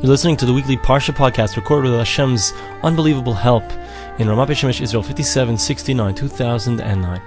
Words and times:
You're 0.00 0.10
listening 0.10 0.36
to 0.36 0.46
the 0.46 0.52
weekly 0.52 0.76
Parsha 0.76 1.12
podcast 1.12 1.56
recorded 1.56 1.90
with 1.90 1.98
Hashem's 1.98 2.52
unbelievable 2.84 3.34
help 3.34 3.64
in 4.20 4.28
Ramat 4.28 4.46
Shemesh, 4.50 4.80
Israel, 4.80 5.02
5769, 5.02 6.14
2009. 6.14 7.20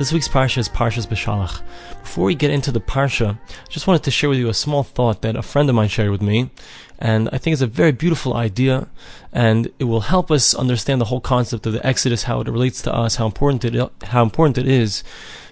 This 0.00 0.12
week's 0.12 0.26
Parsha 0.26 0.58
is 0.58 0.68
Parshas 0.68 1.06
Beshalach. 1.06 1.62
Before 2.02 2.24
we 2.24 2.34
get 2.34 2.50
into 2.50 2.72
the 2.72 2.80
Parsha, 2.80 3.38
I 3.38 3.68
just 3.68 3.86
wanted 3.86 4.02
to 4.02 4.10
share 4.10 4.28
with 4.28 4.40
you 4.40 4.48
a 4.48 4.54
small 4.54 4.82
thought 4.82 5.22
that 5.22 5.36
a 5.36 5.42
friend 5.42 5.68
of 5.68 5.76
mine 5.76 5.88
shared 5.88 6.10
with 6.10 6.20
me, 6.20 6.50
and 6.98 7.28
I 7.32 7.38
think 7.38 7.52
it's 7.52 7.62
a 7.62 7.68
very 7.68 7.92
beautiful 7.92 8.34
idea, 8.34 8.88
and 9.32 9.70
it 9.78 9.84
will 9.84 10.00
help 10.00 10.32
us 10.32 10.52
understand 10.52 11.00
the 11.00 11.04
whole 11.04 11.20
concept 11.20 11.64
of 11.64 11.74
the 11.74 11.86
Exodus, 11.86 12.24
how 12.24 12.40
it 12.40 12.48
relates 12.48 12.82
to 12.82 12.92
us, 12.92 13.14
how 13.14 13.26
important 13.26 13.64
it, 13.64 13.92
how 14.02 14.24
important 14.24 14.58
it 14.58 14.66
is, 14.66 15.04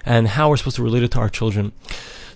and 0.04 0.26
how 0.26 0.50
we're 0.50 0.56
supposed 0.56 0.76
to 0.76 0.82
relate 0.82 1.04
it 1.04 1.12
to 1.12 1.20
our 1.20 1.28
children 1.28 1.70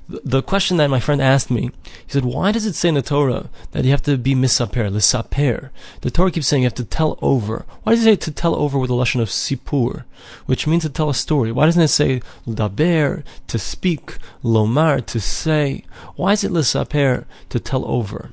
the 0.09 0.43
question 0.43 0.79
that 0.79 0.89
my 0.89 1.01
friend 1.01 1.21
asked 1.21 1.51
me, 1.51 1.71
he 1.85 2.13
said, 2.13 2.25
why 2.25 2.51
does 2.51 2.65
it 2.65 2.75
say 2.75 2.89
in 2.89 2.95
the 2.95 3.03
Torah 3.03 3.51
that 3.73 3.85
you 3.85 3.91
have 3.91 4.03
to 4.03 4.17
be 4.17 4.35
misaper, 4.35 4.91
lisaper? 4.91 5.71
The 6.01 6.11
Torah 6.11 6.31
keeps 6.31 6.47
saying 6.47 6.63
you 6.63 6.67
have 6.67 6.75
to 6.75 6.85
tell 6.85 7.19
over. 7.21 7.67
Why 7.83 7.93
does 7.93 8.01
it 8.01 8.05
say 8.05 8.17
to 8.17 8.31
tell 8.31 8.55
over 8.55 8.79
with 8.79 8.89
the 8.89 8.95
lashon 8.95 9.21
of 9.21 9.29
sipur, 9.29 10.05
which 10.47 10.67
means 10.67 10.85
to 10.85 10.89
tell 10.89 11.11
a 11.11 11.15
story? 11.15 11.53
Why 11.53 11.67
doesn't 11.67 11.83
it 11.83 11.89
say 11.89 12.23
daber, 12.47 13.23
to 13.49 13.59
speak, 13.59 14.17
lomar, 14.43 15.05
to 15.05 15.21
say? 15.21 15.85
Why 16.17 16.33
is 16.33 16.43
it 16.43 16.53
lisaper, 16.53 17.27
to 17.51 17.61
tell 17.61 17.85
over? 17.85 18.33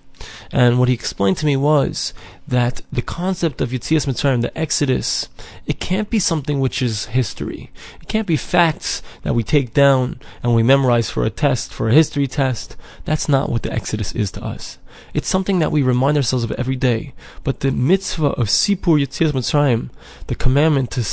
And 0.51 0.79
what 0.79 0.87
he 0.87 0.93
explained 0.93 1.37
to 1.37 1.45
me 1.45 1.57
was 1.57 2.13
that 2.47 2.81
the 2.91 3.01
concept 3.01 3.61
of 3.61 3.69
Yitzias 3.69 4.05
Mitzrayim, 4.05 4.41
the 4.41 4.57
Exodus, 4.57 5.27
it 5.65 5.79
can't 5.79 6.09
be 6.09 6.19
something 6.19 6.59
which 6.59 6.81
is 6.81 7.07
history. 7.07 7.71
It 8.01 8.07
can't 8.07 8.27
be 8.27 8.37
facts 8.37 9.01
that 9.23 9.35
we 9.35 9.43
take 9.43 9.73
down 9.73 10.19
and 10.43 10.55
we 10.55 10.63
memorize 10.63 11.09
for 11.09 11.25
a 11.25 11.29
test, 11.29 11.73
for 11.73 11.89
a 11.89 11.93
history 11.93 12.27
test. 12.27 12.75
That's 13.03 13.27
not 13.27 13.49
what 13.49 13.63
the 13.63 13.73
Exodus 13.73 14.13
is 14.13 14.31
to 14.31 14.43
us. 14.43 14.77
It's 15.13 15.27
something 15.27 15.59
that 15.59 15.71
we 15.71 15.81
remind 15.81 16.17
ourselves 16.17 16.43
of 16.43 16.51
every 16.53 16.75
day. 16.75 17.13
But 17.43 17.59
the 17.61 17.71
mitzvah 17.71 18.27
of 18.27 18.47
Sipur 18.47 18.99
Yitzias 18.99 19.31
Mitzrayim, 19.31 19.89
the 20.27 20.35
commandment 20.35 20.91
to 20.91 21.03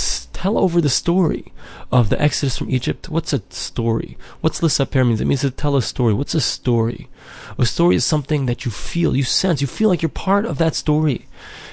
tell 0.42 0.58
over 0.58 0.80
the 0.80 0.88
story 0.88 1.52
of 1.92 2.08
the 2.08 2.20
Exodus 2.20 2.58
from 2.58 2.68
Egypt. 2.68 3.08
What's 3.08 3.32
a 3.32 3.40
story? 3.50 4.18
What's 4.40 4.60
Lissaper 4.60 5.06
means? 5.06 5.20
It 5.20 5.26
means 5.26 5.42
to 5.42 5.52
tell 5.52 5.76
a 5.76 5.82
story. 5.82 6.12
What's 6.12 6.34
a 6.34 6.40
story? 6.40 7.08
A 7.56 7.64
story 7.64 7.94
is 7.94 8.04
something 8.04 8.46
that 8.46 8.64
you 8.64 8.72
feel, 8.72 9.14
you 9.14 9.22
sense, 9.22 9.60
you 9.60 9.68
feel 9.68 9.88
like 9.88 10.02
you're 10.02 10.08
part 10.08 10.44
of 10.44 10.58
that 10.58 10.74
story. 10.74 11.26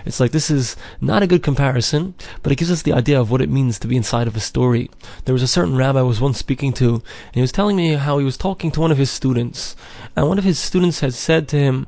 It's 0.05 0.19
like 0.19 0.31
this 0.31 0.51
is 0.51 0.75
not 1.01 1.23
a 1.23 1.27
good 1.27 1.41
comparison, 1.41 2.13
but 2.43 2.51
it 2.51 2.57
gives 2.57 2.69
us 2.69 2.83
the 2.83 2.93
idea 2.93 3.19
of 3.19 3.31
what 3.31 3.41
it 3.41 3.49
means 3.49 3.79
to 3.79 3.87
be 3.87 3.97
inside 3.97 4.27
of 4.27 4.35
a 4.35 4.39
story. 4.39 4.91
There 5.25 5.33
was 5.33 5.41
a 5.41 5.47
certain 5.47 5.75
rabbi 5.75 5.99
I 5.99 6.03
was 6.03 6.21
once 6.21 6.37
speaking 6.37 6.71
to, 6.73 6.93
and 6.93 7.33
he 7.33 7.41
was 7.41 7.51
telling 7.51 7.75
me 7.75 7.93
how 7.93 8.19
he 8.19 8.25
was 8.25 8.37
talking 8.37 8.69
to 8.71 8.81
one 8.81 8.91
of 8.91 8.99
his 8.99 9.09
students, 9.09 9.75
and 10.15 10.27
one 10.27 10.37
of 10.37 10.43
his 10.43 10.59
students 10.59 10.99
had 10.99 11.15
said 11.15 11.47
to 11.47 11.57
him, 11.57 11.87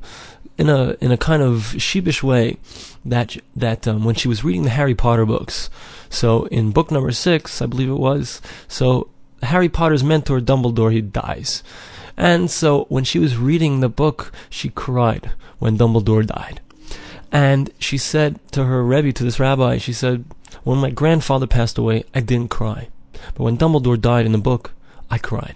in 0.62 0.70
a 0.70 0.96
in 1.02 1.12
a 1.12 1.18
kind 1.18 1.42
of 1.42 1.76
sheepish 1.82 2.22
way, 2.22 2.58
that 3.04 3.38
that 3.56 3.88
um, 3.88 4.04
when 4.06 4.16
she 4.16 4.28
was 4.28 4.44
reading 4.44 4.64
the 4.64 4.78
Harry 4.80 4.96
Potter 4.96 5.26
books, 5.26 5.70
so 6.10 6.46
in 6.46 6.72
book 6.72 6.92
number 6.92 7.12
six, 7.12 7.62
I 7.62 7.66
believe 7.66 7.90
it 7.90 8.06
was, 8.10 8.42
so 8.68 9.10
Harry 9.42 9.70
Potter's 9.70 10.04
mentor 10.04 10.40
Dumbledore 10.40 10.94
he 10.94 11.02
dies. 11.02 11.64
And 12.16 12.52
so 12.52 12.86
when 12.90 13.04
she 13.04 13.18
was 13.18 13.38
reading 13.38 13.80
the 13.80 13.90
book, 13.90 14.32
she 14.50 14.70
cried 14.70 15.32
when 15.58 15.78
Dumbledore 15.78 16.28
died. 16.28 16.62
And 17.32 17.72
she 17.80 17.98
said 17.98 18.40
to 18.52 18.66
her 18.66 18.84
Rebbe, 18.84 19.14
to 19.14 19.24
this 19.24 19.40
rabbi, 19.40 19.78
she 19.78 19.94
said, 19.94 20.26
when 20.64 20.78
my 20.78 20.92
grandfather 20.92 21.48
passed 21.48 21.78
away, 21.78 22.04
I 22.14 22.20
didn't 22.20 22.52
cry. 22.52 22.90
But 23.34 23.44
when 23.44 23.58
Dumbledore 23.58 24.00
died 24.00 24.26
in 24.26 24.34
the 24.34 24.38
book, 24.38 24.74
I 25.10 25.18
cried. 25.18 25.56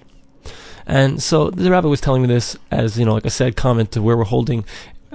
And 0.88 1.22
so 1.22 1.50
the 1.50 1.72
rabbi 1.72 1.88
was 1.88 2.02
telling 2.02 2.22
me 2.22 2.28
this 2.28 2.58
as, 2.72 2.98
you 2.98 3.06
know, 3.06 3.14
like 3.14 3.26
a 3.26 3.30
sad 3.32 3.56
comment 3.56 3.92
to 3.92 4.02
where 4.02 4.16
we're 4.18 4.24
holding 4.24 4.66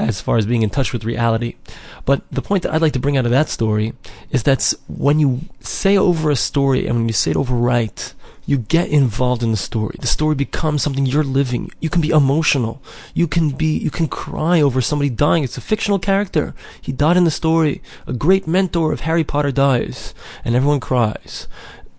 as 0.08 0.20
far 0.20 0.36
as 0.36 0.46
being 0.46 0.62
in 0.62 0.70
touch 0.70 0.92
with 0.92 1.04
reality. 1.04 1.56
But 2.04 2.22
the 2.30 2.42
point 2.42 2.62
that 2.62 2.72
I'd 2.72 2.82
like 2.82 2.92
to 2.94 2.98
bring 2.98 3.16
out 3.16 3.24
of 3.24 3.30
that 3.30 3.48
story 3.48 3.92
is 4.30 4.44
that 4.44 4.72
when 4.88 5.18
you 5.18 5.40
say 5.60 5.96
over 5.96 6.30
a 6.30 6.36
story 6.36 6.86
and 6.86 6.96
when 6.96 7.08
you 7.08 7.14
say 7.14 7.32
it 7.32 7.36
over 7.36 7.54
right, 7.54 8.14
you 8.46 8.58
get 8.58 8.88
involved 8.88 9.42
in 9.42 9.52
the 9.52 9.56
story. 9.56 9.96
The 10.00 10.08
story 10.08 10.34
becomes 10.34 10.82
something 10.82 11.06
you're 11.06 11.22
living. 11.22 11.70
You 11.78 11.88
can 11.88 12.00
be 12.00 12.10
emotional. 12.10 12.82
You 13.14 13.28
can 13.28 13.50
be, 13.50 13.78
you 13.78 13.90
can 13.90 14.08
cry 14.08 14.60
over 14.60 14.80
somebody 14.80 15.10
dying. 15.10 15.44
It's 15.44 15.56
a 15.56 15.60
fictional 15.60 16.00
character. 16.00 16.54
He 16.80 16.90
died 16.90 17.16
in 17.16 17.24
the 17.24 17.30
story. 17.30 17.80
A 18.08 18.12
great 18.12 18.48
mentor 18.48 18.92
of 18.92 19.00
Harry 19.00 19.22
Potter 19.22 19.52
dies 19.52 20.14
and 20.44 20.56
everyone 20.56 20.80
cries 20.80 21.46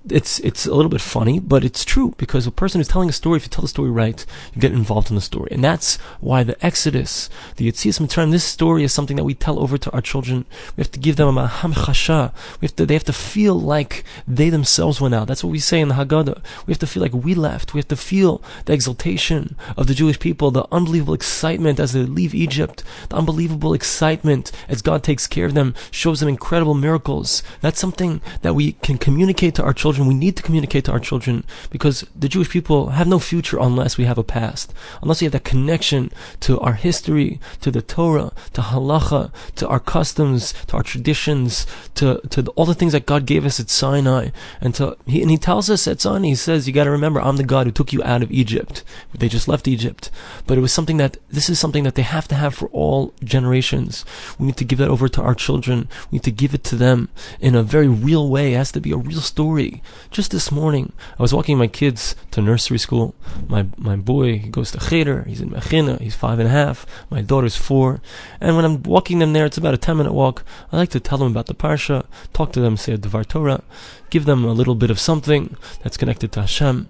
it's 0.09 0.39
it's 0.39 0.65
a 0.65 0.73
little 0.73 0.89
bit 0.89 1.01
funny, 1.01 1.39
but 1.39 1.63
it's 1.63 1.85
true 1.85 2.15
because 2.17 2.47
a 2.47 2.51
person 2.51 2.79
who's 2.79 2.87
telling 2.87 3.09
a 3.09 3.13
story, 3.13 3.37
if 3.37 3.43
you 3.43 3.49
tell 3.49 3.61
the 3.61 3.67
story 3.67 3.91
right, 3.91 4.25
you 4.53 4.61
get 4.61 4.71
involved 4.71 5.09
in 5.09 5.15
the 5.15 5.21
story, 5.21 5.49
and 5.51 5.63
that's 5.63 5.97
why 6.19 6.43
the 6.43 6.65
Exodus, 6.65 7.29
the 7.57 7.69
Yitzias 7.71 7.99
Mitzrayim, 7.99 8.31
this 8.31 8.43
story 8.43 8.83
is 8.83 8.91
something 8.91 9.15
that 9.17 9.23
we 9.23 9.35
tell 9.35 9.59
over 9.59 9.77
to 9.77 9.91
our 9.91 10.01
children. 10.01 10.45
We 10.75 10.81
have 10.81 10.91
to 10.91 10.99
give 10.99 11.17
them 11.17 11.37
a 11.37 11.47
hamchasha. 11.47 12.33
We 12.59 12.65
have 12.65 12.75
to, 12.77 12.85
they 12.85 12.95
have 12.95 13.03
to 13.05 13.13
feel 13.13 13.53
like 13.53 14.03
they 14.27 14.49
themselves 14.49 14.99
went 14.99 15.13
out. 15.13 15.27
That's 15.27 15.43
what 15.43 15.51
we 15.51 15.59
say 15.59 15.79
in 15.79 15.89
the 15.89 15.95
Haggadah. 15.95 16.41
We 16.65 16.71
have 16.71 16.79
to 16.79 16.87
feel 16.87 17.03
like 17.03 17.13
we 17.13 17.35
left. 17.35 17.73
We 17.73 17.79
have 17.79 17.87
to 17.89 17.95
feel 17.95 18.41
the 18.65 18.73
exultation 18.73 19.55
of 19.77 19.85
the 19.85 19.93
Jewish 19.93 20.19
people, 20.19 20.49
the 20.49 20.65
unbelievable 20.71 21.13
excitement 21.13 21.79
as 21.79 21.93
they 21.93 22.01
leave 22.01 22.33
Egypt, 22.33 22.83
the 23.09 23.17
unbelievable 23.17 23.73
excitement 23.73 24.51
as 24.67 24.81
God 24.81 25.03
takes 25.03 25.27
care 25.27 25.45
of 25.45 25.53
them, 25.53 25.75
shows 25.91 26.19
them 26.19 26.29
incredible 26.29 26.73
miracles. 26.73 27.43
That's 27.61 27.79
something 27.79 28.21
that 28.41 28.55
we 28.55 28.73
can 28.73 28.97
communicate 28.97 29.55
to 29.55 29.63
our 29.63 29.73
children 29.73 29.90
children, 29.91 30.07
we 30.07 30.13
need 30.13 30.37
to 30.37 30.43
communicate 30.43 30.85
to 30.85 30.91
our 30.91 30.99
children 30.99 31.43
because 31.69 32.05
the 32.15 32.29
Jewish 32.29 32.49
people 32.49 32.91
have 32.91 33.07
no 33.07 33.19
future 33.19 33.57
unless 33.59 33.97
we 33.97 34.05
have 34.05 34.17
a 34.17 34.23
past. 34.23 34.73
Unless 35.01 35.21
we 35.21 35.25
have 35.25 35.33
that 35.33 35.43
connection 35.43 36.11
to 36.41 36.59
our 36.61 36.73
history, 36.73 37.39
to 37.59 37.71
the 37.71 37.81
Torah, 37.81 38.31
to 38.53 38.61
halacha, 38.61 39.31
to 39.55 39.67
our 39.67 39.79
customs, 39.79 40.53
to 40.67 40.77
our 40.77 40.83
traditions, 40.83 41.67
to, 41.95 42.21
to 42.29 42.47
all 42.55 42.65
the 42.65 42.73
things 42.73 42.93
that 42.93 43.05
God 43.05 43.25
gave 43.25 43.45
us 43.45 43.59
at 43.59 43.69
Sinai. 43.69 44.29
And 44.61 44.73
to, 44.75 44.95
he, 45.05 45.21
and 45.21 45.29
he 45.29 45.37
tells 45.37 45.69
us 45.69 45.87
at 45.87 45.99
Sinai, 45.99 46.29
he 46.29 46.35
says, 46.35 46.67
you 46.67 46.73
gotta 46.73 46.91
remember, 46.91 47.19
I'm 47.19 47.37
the 47.37 47.43
God 47.43 47.65
who 47.65 47.71
took 47.71 47.91
you 47.91 48.01
out 48.03 48.23
of 48.23 48.31
Egypt. 48.31 48.85
They 49.13 49.27
just 49.27 49.49
left 49.49 49.67
Egypt. 49.67 50.09
But 50.47 50.57
it 50.57 50.61
was 50.61 50.71
something 50.71 50.97
that, 50.97 51.17
this 51.29 51.49
is 51.49 51.59
something 51.59 51.83
that 51.83 51.95
they 51.95 52.01
have 52.01 52.29
to 52.29 52.35
have 52.35 52.55
for 52.55 52.69
all 52.69 53.13
generations. 53.23 54.05
We 54.39 54.45
need 54.45 54.57
to 54.57 54.65
give 54.65 54.79
that 54.79 54.89
over 54.89 55.09
to 55.09 55.21
our 55.21 55.35
children. 55.35 55.89
We 56.09 56.17
need 56.17 56.23
to 56.23 56.31
give 56.31 56.53
it 56.53 56.63
to 56.65 56.75
them 56.77 57.09
in 57.41 57.55
a 57.55 57.63
very 57.63 57.89
real 57.89 58.29
way. 58.29 58.53
It 58.53 58.57
has 58.57 58.71
to 58.71 58.79
be 58.79 58.91
a 58.91 58.97
real 58.97 59.19
story. 59.19 59.80
Just 60.09 60.31
this 60.31 60.51
morning, 60.51 60.93
I 61.17 61.21
was 61.21 61.33
walking 61.33 61.57
my 61.57 61.67
kids 61.67 62.15
to 62.31 62.41
nursery 62.41 62.77
school. 62.77 63.15
My 63.47 63.67
my 63.77 63.95
boy 63.95 64.39
he 64.39 64.49
goes 64.49 64.71
to 64.71 64.79
cheder. 64.79 65.23
He's 65.23 65.41
in 65.41 65.49
mechina. 65.49 65.99
He's 65.99 66.15
five 66.15 66.39
and 66.39 66.47
a 66.47 66.51
half. 66.51 66.85
My 67.09 67.21
daughter's 67.21 67.55
four. 67.55 68.01
And 68.39 68.55
when 68.55 68.65
I'm 68.65 68.83
walking 68.83 69.19
them 69.19 69.33
there, 69.33 69.45
it's 69.45 69.57
about 69.57 69.73
a 69.73 69.77
ten 69.77 69.97
minute 69.97 70.13
walk. 70.13 70.43
I 70.71 70.77
like 70.77 70.89
to 70.89 70.99
tell 70.99 71.17
them 71.17 71.31
about 71.31 71.47
the 71.47 71.53
parsha, 71.53 72.05
talk 72.33 72.51
to 72.53 72.61
them, 72.61 72.77
say 72.77 72.93
a 72.93 72.97
devar 72.97 73.23
Torah, 73.23 73.63
give 74.09 74.25
them 74.25 74.43
a 74.43 74.53
little 74.53 74.75
bit 74.75 74.91
of 74.91 74.99
something 74.99 75.55
that's 75.81 75.97
connected 75.97 76.31
to 76.33 76.41
Hashem. 76.41 76.89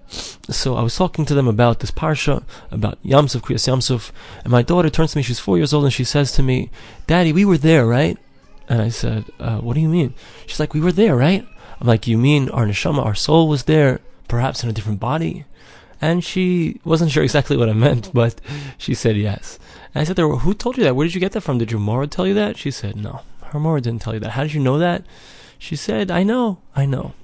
So 0.50 0.76
I 0.76 0.82
was 0.82 0.96
talking 0.96 1.24
to 1.26 1.34
them 1.34 1.48
about 1.48 1.80
this 1.80 1.90
parsha, 1.90 2.42
about 2.70 3.02
Yamsuf, 3.02 3.42
Kriyas 3.42 3.68
Yamsuf, 3.68 4.10
and 4.42 4.50
my 4.50 4.62
daughter 4.62 4.90
turns 4.90 5.12
to 5.12 5.18
me. 5.18 5.22
She's 5.22 5.38
four 5.38 5.56
years 5.56 5.72
old, 5.72 5.84
and 5.84 5.92
she 5.92 6.04
says 6.04 6.32
to 6.32 6.42
me, 6.42 6.70
"Daddy, 7.06 7.32
we 7.32 7.44
were 7.44 7.58
there, 7.58 7.86
right?" 7.86 8.18
And 8.68 8.82
I 8.82 8.90
said, 8.90 9.24
uh, 9.40 9.58
"What 9.58 9.74
do 9.74 9.80
you 9.80 9.88
mean?" 9.88 10.14
She's 10.46 10.60
like, 10.60 10.74
"We 10.74 10.80
were 10.80 10.92
there, 10.92 11.16
right?" 11.16 11.46
I'm 11.82 11.88
like, 11.88 12.06
you 12.06 12.16
mean 12.16 12.48
our 12.50 12.64
neshama, 12.64 13.04
our 13.04 13.16
soul 13.16 13.48
was 13.48 13.64
there, 13.64 14.00
perhaps 14.28 14.62
in 14.62 14.70
a 14.70 14.72
different 14.72 15.00
body? 15.00 15.46
And 16.00 16.22
she 16.22 16.80
wasn't 16.84 17.10
sure 17.10 17.24
exactly 17.24 17.56
what 17.56 17.68
I 17.68 17.72
meant, 17.72 18.12
but 18.14 18.40
she 18.78 18.94
said 18.94 19.16
yes. 19.16 19.58
And 19.92 20.00
I 20.00 20.04
said 20.04 20.16
who 20.16 20.54
told 20.54 20.76
you 20.78 20.84
that? 20.84 20.94
Where 20.94 21.04
did 21.04 21.14
you 21.16 21.20
get 21.20 21.32
that 21.32 21.40
from? 21.40 21.58
Did 21.58 21.72
your 21.72 21.80
mora 21.80 22.06
tell 22.06 22.24
you 22.24 22.34
that? 22.34 22.56
She 22.56 22.70
said, 22.70 22.94
no, 22.94 23.22
her 23.46 23.58
mora 23.58 23.80
didn't 23.80 24.00
tell 24.00 24.14
you 24.14 24.20
that. 24.20 24.30
How 24.30 24.44
did 24.44 24.54
you 24.54 24.60
know 24.60 24.78
that? 24.78 25.04
She 25.58 25.74
said, 25.74 26.08
I 26.08 26.22
know, 26.22 26.60
I 26.76 26.86
know. 26.86 27.14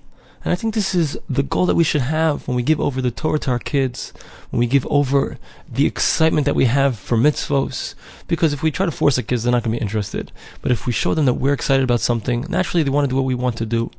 And 0.42 0.52
I 0.52 0.56
think 0.56 0.74
this 0.74 0.92
is 0.92 1.16
the 1.30 1.44
goal 1.44 1.66
that 1.66 1.76
we 1.76 1.84
should 1.84 2.00
have 2.00 2.48
when 2.48 2.56
we 2.56 2.64
give 2.64 2.80
over 2.80 3.00
the 3.00 3.12
Torah 3.12 3.38
to 3.38 3.52
our 3.52 3.58
kids, 3.60 4.12
when 4.50 4.60
we 4.60 4.66
give 4.66 4.86
over 4.86 5.38
the 5.68 5.86
excitement 5.86 6.46
that 6.46 6.54
we 6.54 6.64
have 6.64 6.98
for 6.98 7.16
mitzvos. 7.16 7.94
Because 8.26 8.52
if 8.52 8.62
we 8.62 8.70
try 8.70 8.86
to 8.86 8.92
force 8.92 9.18
our 9.18 9.24
kids, 9.24 9.42
they're 9.42 9.52
not 9.52 9.62
going 9.62 9.74
to 9.74 9.78
be 9.78 9.82
interested. 9.82 10.32
But 10.62 10.72
if 10.72 10.86
we 10.86 10.92
show 10.92 11.14
them 11.14 11.26
that 11.26 11.34
we're 11.34 11.52
excited 11.52 11.84
about 11.84 12.00
something, 12.00 12.46
naturally 12.48 12.82
they 12.82 12.90
want 12.90 13.04
to 13.04 13.08
do 13.08 13.16
what 13.16 13.24
we 13.24 13.34
want 13.34 13.56
to 13.58 13.66
do. 13.66 13.90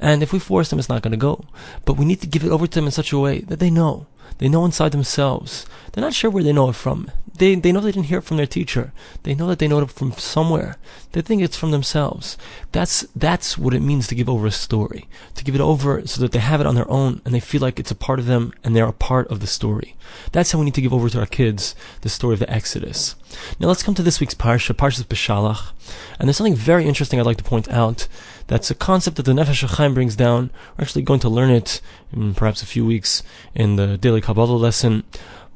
And 0.00 0.22
if 0.22 0.32
we 0.32 0.38
force 0.38 0.70
them, 0.70 0.78
it's 0.78 0.88
not 0.88 1.02
going 1.02 1.12
to 1.12 1.16
go. 1.16 1.44
But 1.84 1.94
we 1.94 2.04
need 2.04 2.20
to 2.20 2.26
give 2.26 2.44
it 2.44 2.50
over 2.50 2.66
to 2.66 2.74
them 2.74 2.86
in 2.86 2.92
such 2.92 3.12
a 3.12 3.18
way 3.18 3.40
that 3.40 3.58
they 3.58 3.70
know. 3.70 4.06
They 4.38 4.48
know 4.48 4.64
inside 4.64 4.92
themselves. 4.92 5.66
They're 5.92 6.04
not 6.04 6.14
sure 6.14 6.30
where 6.30 6.44
they 6.44 6.52
know 6.52 6.68
it 6.68 6.74
from 6.74 7.10
they, 7.38 7.54
they 7.54 7.72
know 7.72 7.80
they 7.80 7.92
didn't 7.92 8.06
hear 8.06 8.18
it 8.18 8.24
from 8.24 8.36
their 8.36 8.46
teacher. 8.46 8.92
They 9.22 9.34
know 9.34 9.46
that 9.48 9.58
they 9.58 9.68
know 9.68 9.80
it 9.80 9.90
from 9.90 10.12
somewhere. 10.12 10.76
They 11.12 11.20
think 11.20 11.42
it's 11.42 11.56
from 11.56 11.70
themselves. 11.70 12.36
That's, 12.72 13.02
that's 13.14 13.58
what 13.58 13.74
it 13.74 13.80
means 13.80 14.06
to 14.08 14.14
give 14.14 14.28
over 14.28 14.46
a 14.46 14.50
story. 14.50 15.08
To 15.34 15.44
give 15.44 15.54
it 15.54 15.60
over 15.60 16.06
so 16.06 16.20
that 16.20 16.32
they 16.32 16.38
have 16.38 16.60
it 16.60 16.66
on 16.66 16.74
their 16.74 16.90
own 16.90 17.20
and 17.24 17.34
they 17.34 17.40
feel 17.40 17.60
like 17.60 17.78
it's 17.78 17.90
a 17.90 17.96
part 17.96 18.18
of 18.18 18.26
them 18.26 18.52
and 18.64 18.74
they're 18.74 18.86
a 18.86 18.92
part 18.92 19.28
of 19.28 19.40
the 19.40 19.46
story. 19.46 19.96
That's 20.32 20.52
how 20.52 20.58
we 20.58 20.64
need 20.64 20.74
to 20.74 20.80
give 20.80 20.92
over 20.92 21.08
to 21.08 21.20
our 21.20 21.26
kids 21.26 21.74
the 22.02 22.08
story 22.08 22.34
of 22.34 22.40
the 22.40 22.50
Exodus. 22.50 23.16
Now 23.58 23.68
let's 23.68 23.82
come 23.82 23.94
to 23.94 24.02
this 24.02 24.20
week's 24.20 24.34
Parsha, 24.34 24.74
Parsha 24.74 25.04
Beshalach. 25.04 25.72
And 26.18 26.28
there's 26.28 26.36
something 26.36 26.54
very 26.54 26.86
interesting 26.86 27.18
I'd 27.18 27.26
like 27.26 27.36
to 27.38 27.44
point 27.44 27.68
out. 27.70 28.08
That's 28.46 28.70
a 28.70 28.74
concept 28.74 29.16
that 29.16 29.24
the 29.24 29.32
Nefesh 29.32 29.66
HaChaim 29.66 29.94
brings 29.94 30.16
down. 30.16 30.50
We're 30.76 30.82
actually 30.82 31.02
going 31.02 31.20
to 31.20 31.28
learn 31.28 31.50
it 31.50 31.80
in 32.12 32.34
perhaps 32.34 32.62
a 32.62 32.66
few 32.66 32.84
weeks 32.84 33.22
in 33.54 33.76
the 33.76 33.98
daily 33.98 34.20
Kabbalah 34.20 34.56
lesson. 34.56 35.04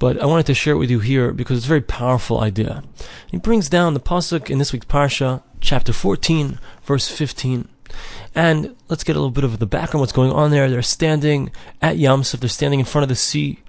but 0.01 0.21
I 0.21 0.25
wanted 0.25 0.47
to 0.47 0.55
share 0.55 0.73
it 0.73 0.79
with 0.79 0.91
you 0.91 1.01
here 1.01 1.31
because 1.31 1.59
it's 1.59 1.67
a 1.67 1.69
very 1.69 1.83
powerful 1.83 2.41
idea. 2.41 2.83
He 3.31 3.37
brings 3.37 3.69
down 3.69 3.93
the 3.93 4.01
pasuk 4.01 4.49
in 4.49 4.59
this 4.59 4.73
week's 4.73 4.87
parsha, 4.87 5.43
chapter 5.61 5.93
14, 5.93 6.59
verse 6.83 7.07
15. 7.07 7.69
And 8.35 8.75
let's 8.89 9.05
get 9.05 9.15
a 9.15 9.19
little 9.19 9.31
bit 9.31 9.45
of 9.45 9.59
the 9.59 9.67
background, 9.67 10.01
what's 10.01 10.13
going 10.13 10.33
on 10.33 10.51
there. 10.53 10.71
They're 10.71 10.81
standing 10.81 11.53
at 11.83 11.97
Yamsuf, 11.97 12.41
they're 12.41 12.49
standing 12.49 12.81
in 12.81 12.87
front 12.87 13.03
of 13.03 13.11
the 13.11 13.15
sea, 13.15 13.61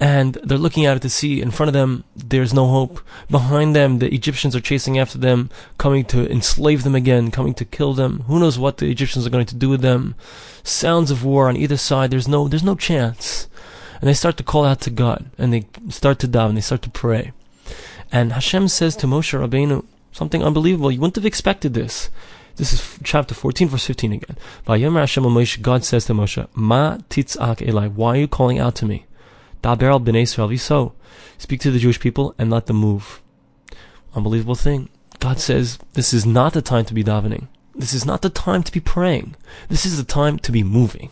and 0.00 0.34
they're 0.44 0.58
looking 0.58 0.86
out 0.86 0.96
at 0.96 1.02
the 1.02 1.08
sea. 1.08 1.40
In 1.40 1.50
front 1.50 1.68
of 1.68 1.74
them, 1.74 2.04
there's 2.14 2.54
no 2.54 2.66
hope. 2.66 3.00
Behind 3.30 3.74
them, 3.74 3.98
the 3.98 4.12
Egyptians 4.12 4.54
are 4.54 4.60
chasing 4.60 4.98
after 4.98 5.18
them, 5.18 5.50
coming 5.76 6.04
to 6.06 6.30
enslave 6.30 6.84
them 6.84 6.94
again, 6.94 7.30
coming 7.30 7.54
to 7.54 7.64
kill 7.64 7.94
them. 7.94 8.20
Who 8.26 8.38
knows 8.38 8.58
what 8.58 8.78
the 8.78 8.90
Egyptians 8.90 9.26
are 9.26 9.30
going 9.30 9.46
to 9.46 9.54
do 9.54 9.68
with 9.68 9.80
them? 9.80 10.14
Sounds 10.62 11.10
of 11.10 11.24
war 11.24 11.48
on 11.48 11.56
either 11.56 11.76
side. 11.76 12.10
There's 12.10 12.28
no, 12.28 12.48
there's 12.48 12.62
no 12.62 12.74
chance. 12.74 13.48
And 14.00 14.08
they 14.08 14.14
start 14.14 14.36
to 14.36 14.44
call 14.44 14.64
out 14.64 14.80
to 14.82 14.90
God, 14.90 15.30
and 15.38 15.52
they 15.52 15.66
start 15.88 16.18
to 16.20 16.28
daven, 16.28 16.54
they 16.54 16.60
start 16.60 16.82
to 16.82 16.90
pray. 16.90 17.32
And 18.12 18.32
Hashem 18.32 18.68
says 18.68 18.94
to 18.96 19.06
Moshe 19.06 19.38
Rabbeinu 19.38 19.84
something 20.12 20.42
unbelievable. 20.42 20.90
You 20.90 21.00
wouldn't 21.00 21.16
have 21.16 21.26
expected 21.26 21.74
this. 21.74 22.10
This 22.56 22.72
is 22.72 22.98
chapter 23.04 23.34
14, 23.34 23.68
verse 23.68 23.86
15 23.86 24.12
again. 24.14 24.36
God 24.66 25.84
says 25.84 26.04
to 26.06 26.12
Moshe, 26.12 26.48
Ma 26.54 26.96
titzak 27.08 27.62
Eli, 27.62 27.86
why 27.88 28.14
are 28.14 28.20
you 28.20 28.28
calling 28.28 28.58
out 28.58 28.74
to 28.76 28.86
me? 28.86 29.06
Daber 29.62 29.90
al 29.90 30.00
b'nei 30.00 30.22
Israel 30.22 30.56
so. 30.58 30.92
Speak 31.38 31.60
to 31.60 31.70
the 31.70 31.78
Jewish 31.78 32.00
people 32.00 32.34
and 32.38 32.50
let 32.50 32.66
them 32.66 32.76
move. 32.76 33.22
Unbelievable 34.14 34.54
thing. 34.54 34.88
God 35.20 35.40
says, 35.40 35.78
this 35.94 36.14
is 36.14 36.24
not 36.24 36.52
the 36.52 36.62
time 36.62 36.84
to 36.86 36.94
be 36.94 37.04
davening. 37.04 37.48
This 37.74 37.94
is 37.94 38.04
not 38.04 38.22
the 38.22 38.30
time 38.30 38.64
to 38.64 38.72
be 38.72 38.80
praying. 38.80 39.36
This 39.68 39.86
is 39.86 39.96
the 39.96 40.04
time 40.04 40.38
to 40.40 40.50
be 40.50 40.64
moving. 40.64 41.10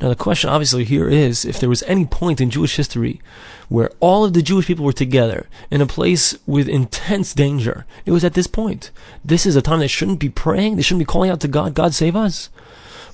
Now 0.00 0.08
the 0.08 0.16
question 0.16 0.50
obviously 0.50 0.84
here 0.84 1.08
is 1.08 1.44
if 1.44 1.60
there 1.60 1.68
was 1.68 1.84
any 1.84 2.04
point 2.04 2.40
in 2.40 2.50
Jewish 2.50 2.76
history 2.76 3.20
where 3.68 3.90
all 4.00 4.24
of 4.24 4.32
the 4.32 4.42
Jewish 4.42 4.66
people 4.66 4.84
were 4.84 4.92
together 4.92 5.48
in 5.70 5.80
a 5.80 5.86
place 5.86 6.36
with 6.46 6.68
intense 6.68 7.32
danger, 7.34 7.86
it 8.04 8.10
was 8.10 8.24
at 8.24 8.34
this 8.34 8.48
point. 8.48 8.90
This 9.24 9.46
is 9.46 9.54
a 9.54 9.62
time 9.62 9.78
they 9.78 9.86
shouldn't 9.86 10.18
be 10.18 10.28
praying. 10.28 10.76
They 10.76 10.82
shouldn't 10.82 11.06
be 11.06 11.12
calling 11.12 11.30
out 11.30 11.40
to 11.40 11.48
God, 11.48 11.74
God 11.74 11.94
save 11.94 12.16
us. 12.16 12.50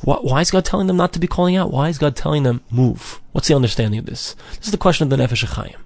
Why, 0.02 0.40
is 0.40 0.50
God 0.50 0.64
telling 0.64 0.86
them 0.86 0.96
not 0.96 1.12
to 1.14 1.18
be 1.18 1.26
calling 1.26 1.56
out? 1.56 1.70
Why 1.70 1.88
is 1.88 1.98
God 1.98 2.16
telling 2.16 2.42
them 2.42 2.62
move? 2.70 3.20
What's 3.32 3.48
the 3.48 3.54
understanding 3.54 3.98
of 3.98 4.06
this? 4.06 4.34
This 4.58 4.66
is 4.66 4.72
the 4.72 4.78
question 4.78 5.04
of 5.04 5.10
the 5.10 5.22
Nefesh 5.22 5.44
HaChaim. 5.44 5.76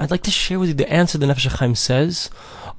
I'd 0.00 0.10
like 0.10 0.22
to 0.22 0.30
share 0.30 0.58
with 0.58 0.70
you 0.70 0.74
the 0.74 0.90
answer 0.90 1.18
the 1.18 1.26
Nefesh 1.26 1.76
says 1.76 2.30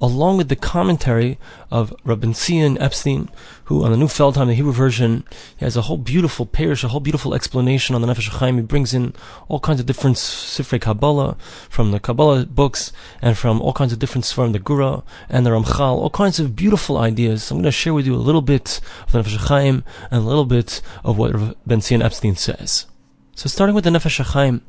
along 0.01 0.37
with 0.37 0.49
the 0.49 0.55
commentary 0.55 1.37
of 1.69 1.93
Rabbi 2.03 2.31
Zion 2.31 2.81
Epstein, 2.81 3.29
who 3.65 3.85
on 3.85 3.91
the 3.91 3.97
New 3.97 4.07
Feldheim, 4.07 4.47
the 4.47 4.55
Hebrew 4.55 4.73
version, 4.73 5.23
he 5.55 5.63
has 5.63 5.77
a 5.77 5.83
whole 5.83 5.97
beautiful 5.97 6.47
perush, 6.47 6.83
a 6.83 6.87
whole 6.87 6.99
beautiful 6.99 7.35
explanation 7.35 7.93
on 7.93 8.01
the 8.01 8.07
Nefesh. 8.07 8.55
He 8.55 8.61
brings 8.61 8.93
in 8.95 9.13
all 9.47 9.59
kinds 9.59 9.79
of 9.79 9.85
different 9.85 10.17
Sifrei 10.17 10.81
Kabbalah 10.81 11.37
from 11.69 11.91
the 11.91 11.99
Kabbalah 11.99 12.47
books 12.47 12.91
and 13.21 13.37
from 13.37 13.61
all 13.61 13.73
kinds 13.73 13.93
of 13.93 13.99
different 13.99 14.25
from 14.25 14.53
the 14.53 14.59
Gra 14.59 15.03
and 15.29 15.45
the 15.45 15.51
Ramchal, 15.51 15.79
all 15.79 16.09
kinds 16.09 16.39
of 16.39 16.55
beautiful 16.55 16.97
ideas. 16.97 17.51
I'm 17.51 17.57
going 17.57 17.65
to 17.65 17.71
share 17.71 17.93
with 17.93 18.07
you 18.07 18.15
a 18.15 18.17
little 18.17 18.41
bit 18.41 18.81
of 19.05 19.11
the 19.11 19.19
Nefesh 19.19 19.61
and 19.69 19.83
a 20.11 20.19
little 20.19 20.45
bit 20.45 20.81
of 21.03 21.19
what 21.19 21.67
Ben 21.67 21.81
Zion 21.81 22.01
Epstein 22.01 22.35
says. 22.35 22.87
So 23.35 23.47
starting 23.47 23.75
with 23.75 23.83
the 23.83 23.91
Nefesh 23.91 24.61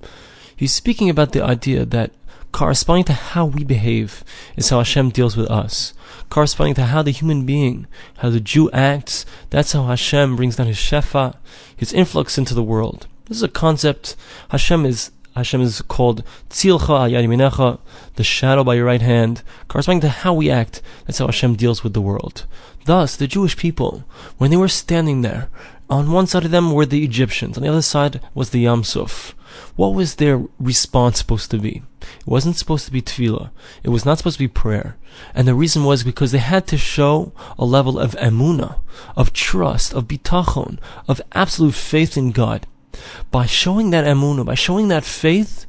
he's 0.55 0.75
speaking 0.75 1.09
about 1.09 1.33
the 1.33 1.43
idea 1.43 1.87
that 1.87 2.13
corresponding 2.53 3.05
to 3.05 3.13
how 3.13 3.47
we 3.47 3.65
behave 3.65 4.23
is 4.57 4.69
how 4.69 4.79
Hashem 4.79 5.11
deals 5.11 5.37
with 5.37 5.51
us. 5.51 5.95
Corresponding 6.29 6.75
to 6.75 6.85
how 6.85 7.03
the 7.03 7.11
human 7.11 7.45
being, 7.45 7.87
how 8.19 8.31
the 8.31 8.41
Jew 8.41 8.71
acts, 8.71 9.27
that's 9.51 9.73
how 9.73 9.87
Hashem 9.87 10.37
brings 10.37 10.57
down 10.57 10.67
his 10.67 10.77
shefa, 10.77 11.37
his 11.75 11.93
influx 11.93 12.39
into 12.39 12.55
the 12.55 12.63
world. 12.63 13.07
This 13.27 13.39
is 13.39 13.43
a 13.43 13.49
concept. 13.49 14.15
Hashem 14.51 14.87
is 14.87 15.11
Hashem 15.35 15.63
is 15.63 15.81
called 15.83 16.25
Tzilcha 16.51 17.79
the 18.17 18.25
shadow 18.25 18.65
by 18.65 18.75
your 18.75 18.85
right 18.85 19.01
hand, 19.01 19.43
corresponding 19.67 20.03
to 20.03 20.11
how 20.11 20.35
we 20.35 20.51
act. 20.51 20.83
That's 21.07 21.19
how 21.19 21.27
Hashem 21.27 21.55
deals 21.55 21.83
with 21.83 21.95
the 21.95 22.03
world. 22.03 22.45
Thus, 22.85 23.17
the 23.17 23.27
Jewish 23.27 23.57
people, 23.57 24.05
when 24.37 24.51
they 24.51 24.59
were 24.59 24.69
standing 24.69 25.23
there, 25.23 25.49
on 25.89 26.13
one 26.13 26.27
side 26.27 26.45
of 26.45 26.51
them 26.51 26.73
were 26.73 26.85
the 26.85 27.03
Egyptians, 27.05 27.57
on 27.57 27.63
the 27.63 27.71
other 27.71 27.83
side 27.83 28.21
was 28.35 28.51
the 28.51 28.65
Yamsuf. 28.65 29.33
What 29.77 29.95
was 29.95 30.17
their 30.17 30.45
response 30.59 31.19
supposed 31.19 31.51
to 31.53 31.59
be? 31.59 31.83
It 32.21 32.27
wasn't 32.27 32.57
supposed 32.57 32.85
to 32.87 32.93
be 32.93 33.03
tefillah. 33.03 33.51
It 33.83 33.91
was 33.91 34.05
not 34.05 34.19
supposed 34.19 34.37
to 34.37 34.45
be 34.45 34.49
prayer. 34.49 34.97
And 35.35 35.47
the 35.47 35.55
reason 35.55 35.85
was 35.85 36.05
because 36.05 36.33
they 36.33 36.39
had 36.39 36.67
to 36.69 36.79
show 36.79 37.33
a 37.59 37.65
level 37.65 37.99
of 37.99 38.13
emuna, 38.13 38.79
of 39.17 39.33
trust, 39.33 39.93
of 39.93 40.09
bitachon, 40.09 40.79
of 41.09 41.21
absolute 41.33 41.75
faith 41.75 42.17
in 42.17 42.31
God. 42.33 42.67
By 43.31 43.47
showing 43.47 43.91
that 43.91 44.05
emuna, 44.05 44.45
by 44.45 44.55
showing 44.55 44.89
that 44.89 45.05
faith, 45.05 45.67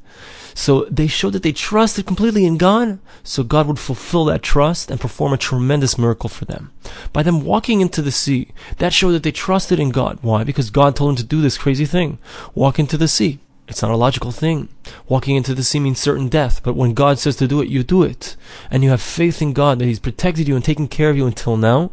so 0.56 0.86
they 0.90 1.08
showed 1.08 1.34
that 1.34 1.44
they 1.44 1.52
trusted 1.52 2.06
completely 2.06 2.46
in 2.46 2.58
God, 2.58 3.00
so 3.24 3.44
God 3.44 3.68
would 3.68 3.80
fulfill 3.80 4.26
that 4.26 4.44
trust 4.44 4.92
and 4.92 5.00
perform 5.00 5.34
a 5.34 5.38
tremendous 5.38 5.98
miracle 5.98 6.30
for 6.30 6.46
them. 6.46 6.72
By 7.12 7.24
them 7.24 7.42
walking 7.42 7.82
into 7.82 8.02
the 8.02 8.12
sea, 8.12 8.50
that 8.78 8.94
showed 8.94 9.12
that 9.12 9.24
they 9.24 9.32
trusted 9.32 9.80
in 9.80 9.90
God. 9.90 10.20
Why? 10.22 10.44
Because 10.44 10.70
God 10.70 10.96
told 10.96 11.10
them 11.10 11.16
to 11.18 11.24
do 11.24 11.42
this 11.42 11.58
crazy 11.58 11.86
thing. 11.86 12.20
Walk 12.54 12.78
into 12.78 12.98
the 12.98 13.08
sea. 13.08 13.40
It's 13.68 13.82
not 13.82 13.92
a 13.92 13.98
logical 13.98 14.32
thing. 14.32 14.70
Walking 15.08 15.36
into 15.36 15.56
the 15.56 15.64
sea 15.64 15.80
means 15.80 16.00
certain 16.00 16.28
death, 16.28 16.62
but 16.64 16.76
when 16.76 16.94
God 16.94 17.18
says 17.18 17.38
to 17.38 17.48
do 17.48 17.62
it, 17.62 17.70
you 17.70 17.84
do 17.84 18.04
it. 18.04 18.36
And 18.70 18.84
you 18.84 18.90
have 18.90 19.02
faith 19.02 19.42
in 19.42 19.54
God 19.54 19.80
that 19.80 19.86
He's 19.86 20.00
protected 20.00 20.48
you 20.48 20.56
and 20.56 20.64
taken 20.64 20.88
care 20.88 21.10
of 21.10 21.18
you 21.18 21.26
until 21.26 21.56
now. 21.56 21.92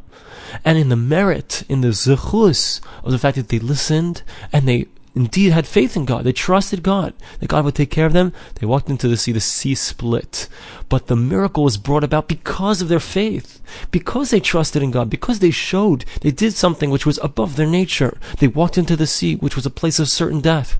And 0.65 0.77
in 0.77 0.89
the 0.89 0.97
merit, 0.97 1.63
in 1.69 1.81
the 1.81 1.89
zechus 1.89 2.81
of 3.05 3.13
the 3.13 3.19
fact 3.19 3.37
that 3.37 3.49
they 3.49 3.61
listened 3.61 4.23
and 4.53 4.67
they 4.67 4.89
indeed 5.15 5.53
had 5.53 5.67
faith 5.67 5.97
in 5.97 6.05
God. 6.05 6.25
They 6.25 6.33
trusted 6.33 6.83
God, 6.83 7.15
that 7.39 7.49
God 7.49 7.65
would 7.65 7.75
take 7.75 7.91
care 7.91 8.07
of 8.07 8.13
them. 8.13 8.33
They 8.57 8.67
walked 8.67 8.89
into 8.89 9.09
the 9.09 9.17
sea, 9.17 9.33
the 9.33 9.41
sea 9.41 9.75
split. 9.75 10.49
But 10.91 11.07
the 11.07 11.17
miracle 11.17 11.65
was 11.65 11.79
brought 11.79 12.05
about 12.05 12.29
because 12.29 12.83
of 12.83 12.89
their 12.89 13.01
faith, 13.01 13.63
because 13.93 14.31
they 14.31 14.41
trusted 14.41 14.83
in 14.83 14.91
God, 14.91 15.09
because 15.09 15.39
they 15.39 15.53
showed 15.53 16.05
they 16.21 16.33
did 16.33 16.53
something 16.53 16.91
which 16.91 17.07
was 17.07 17.19
above 17.23 17.55
their 17.55 17.67
nature. 17.67 18.19
They 18.39 18.49
walked 18.49 18.77
into 18.77 18.97
the 18.97 19.07
sea, 19.07 19.37
which 19.37 19.55
was 19.55 19.65
a 19.65 19.71
place 19.71 20.01
of 20.01 20.09
certain 20.09 20.41
death. 20.41 20.79